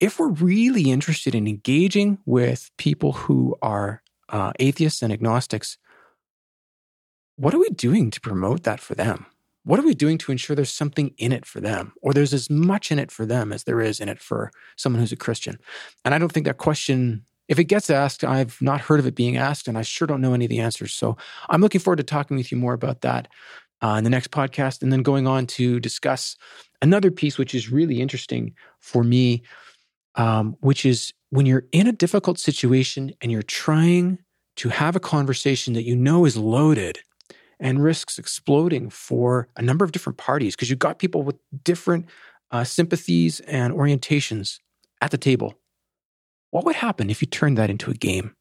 if 0.00 0.18
we're 0.18 0.28
really 0.28 0.90
interested 0.90 1.34
in 1.34 1.46
engaging 1.46 2.18
with 2.24 2.70
people 2.78 3.12
who 3.12 3.56
are 3.62 4.02
uh, 4.28 4.52
atheists 4.60 5.02
and 5.02 5.12
agnostics, 5.12 5.78
what 7.36 7.54
are 7.54 7.58
we 7.58 7.70
doing 7.70 8.10
to 8.10 8.20
promote 8.20 8.64
that 8.64 8.80
for 8.80 8.94
them? 8.94 9.26
What 9.64 9.78
are 9.78 9.84
we 9.84 9.94
doing 9.94 10.18
to 10.18 10.32
ensure 10.32 10.56
there's 10.56 10.70
something 10.70 11.14
in 11.18 11.30
it 11.32 11.44
for 11.44 11.60
them, 11.60 11.92
or 12.00 12.14
there's 12.14 12.32
as 12.32 12.48
much 12.48 12.90
in 12.90 12.98
it 12.98 13.10
for 13.10 13.26
them 13.26 13.52
as 13.52 13.64
there 13.64 13.80
is 13.80 14.00
in 14.00 14.08
it 14.08 14.18
for 14.18 14.50
someone 14.76 15.00
who's 15.00 15.12
a 15.12 15.16
Christian? 15.16 15.58
And 16.04 16.14
I 16.14 16.18
don't 16.18 16.32
think 16.32 16.46
that 16.46 16.56
question, 16.56 17.24
if 17.48 17.58
it 17.58 17.64
gets 17.64 17.90
asked, 17.90 18.24
I've 18.24 18.56
not 18.62 18.80
heard 18.80 18.98
of 18.98 19.06
it 19.06 19.14
being 19.14 19.36
asked, 19.36 19.68
and 19.68 19.76
I 19.76 19.82
sure 19.82 20.06
don't 20.06 20.20
know 20.20 20.32
any 20.32 20.46
of 20.46 20.48
the 20.48 20.60
answers. 20.60 20.94
So 20.94 21.16
I'm 21.50 21.60
looking 21.60 21.80
forward 21.80 21.96
to 21.96 22.02
talking 22.02 22.36
with 22.36 22.50
you 22.50 22.56
more 22.56 22.72
about 22.72 23.02
that 23.02 23.28
uh, 23.82 23.96
in 23.98 24.04
the 24.04 24.10
next 24.10 24.30
podcast, 24.30 24.82
and 24.82 24.92
then 24.92 25.02
going 25.02 25.26
on 25.26 25.46
to 25.48 25.80
discuss 25.80 26.36
another 26.80 27.10
piece 27.10 27.36
which 27.36 27.54
is 27.54 27.70
really 27.70 28.00
interesting 28.00 28.54
for 28.80 29.04
me, 29.04 29.42
um, 30.18 30.56
which 30.60 30.84
is 30.84 31.14
when 31.30 31.46
you're 31.46 31.64
in 31.72 31.86
a 31.86 31.92
difficult 31.92 32.38
situation 32.38 33.14
and 33.22 33.32
you're 33.32 33.42
trying 33.42 34.18
to 34.56 34.68
have 34.68 34.96
a 34.96 35.00
conversation 35.00 35.72
that 35.74 35.84
you 35.84 35.96
know 35.96 36.26
is 36.26 36.36
loaded 36.36 36.98
and 37.60 37.82
risks 37.82 38.18
exploding 38.18 38.90
for 38.90 39.48
a 39.56 39.62
number 39.62 39.84
of 39.84 39.92
different 39.92 40.18
parties 40.18 40.54
because 40.54 40.68
you've 40.68 40.78
got 40.78 40.98
people 40.98 41.22
with 41.22 41.36
different 41.64 42.06
uh, 42.50 42.64
sympathies 42.64 43.40
and 43.40 43.72
orientations 43.72 44.58
at 45.00 45.12
the 45.12 45.18
table. 45.18 45.54
What 46.50 46.64
would 46.64 46.76
happen 46.76 47.10
if 47.10 47.22
you 47.22 47.26
turned 47.26 47.56
that 47.58 47.70
into 47.70 47.90
a 47.90 47.94
game? 47.94 48.34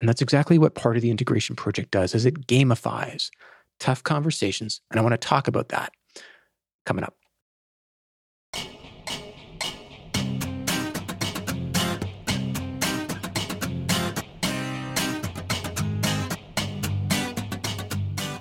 And 0.00 0.08
that's 0.08 0.22
exactly 0.22 0.58
what 0.58 0.74
part 0.74 0.96
of 0.96 1.02
the 1.02 1.10
integration 1.10 1.56
project 1.56 1.90
does 1.90 2.14
is 2.14 2.26
it 2.26 2.46
gamifies 2.46 3.30
tough 3.80 4.02
conversations. 4.04 4.80
And 4.90 5.00
I 5.00 5.02
want 5.02 5.12
to 5.14 5.28
talk 5.28 5.48
about 5.48 5.70
that 5.70 5.92
coming 6.84 7.02
up. 7.02 7.15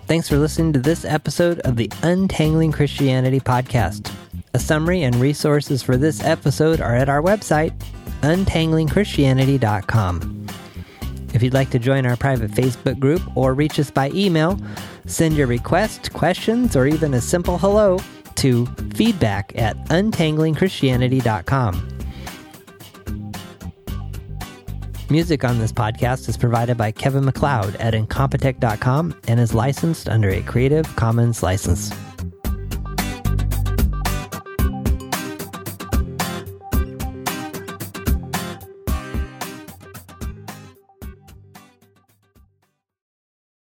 Thanks 0.08 0.30
for 0.30 0.38
listening 0.38 0.72
to 0.74 0.80
this 0.80 1.04
episode 1.04 1.62
of 1.62 1.78
the 1.78 1.92
Untangling 2.04 2.72
Christianity 2.72 3.40
podcast. 3.40 4.14
A 4.54 4.60
summary 4.60 5.02
and 5.02 5.16
resources 5.16 5.82
for 5.82 5.98
this 5.98 6.24
episode 6.24 6.80
are 6.80 6.96
at 6.96 7.10
our 7.10 7.24
website, 7.24 7.74
untanglingchristianity.com. 8.22 10.48
If 11.34 11.42
you'd 11.42 11.56
like 11.56 11.72
to 11.72 11.80
join 11.80 12.06
our 12.06 12.16
private 12.16 12.52
Facebook 12.52 13.00
group 13.00 13.24
or 13.36 13.56
reach 13.56 13.80
us 13.80 13.90
by 13.90 14.12
email, 14.12 14.60
send 15.08 15.36
your 15.36 15.48
request, 15.48 16.14
questions, 16.14 16.76
or 16.76 16.86
even 16.86 17.16
a 17.16 17.22
simple 17.22 17.58
hello 17.58 17.98
to 18.36 18.68
feedback 18.94 19.54
at 19.56 19.76
untanglingchristianity.com. 19.88 21.95
Music 25.12 25.44
on 25.44 25.60
this 25.60 25.72
podcast 25.72 26.28
is 26.28 26.36
provided 26.36 26.78
by 26.78 26.92
Kevin 26.92 27.26
MacLeod 27.26 27.76
at 27.76 27.94
Incompetech.com 27.94 29.16
and 29.28 29.40
is 29.40 29.54
licensed 29.54 30.10
under 30.10 30.30
a 30.30 30.42
Creative 30.42 30.84
Commons 30.96 31.44
license. 31.44 31.92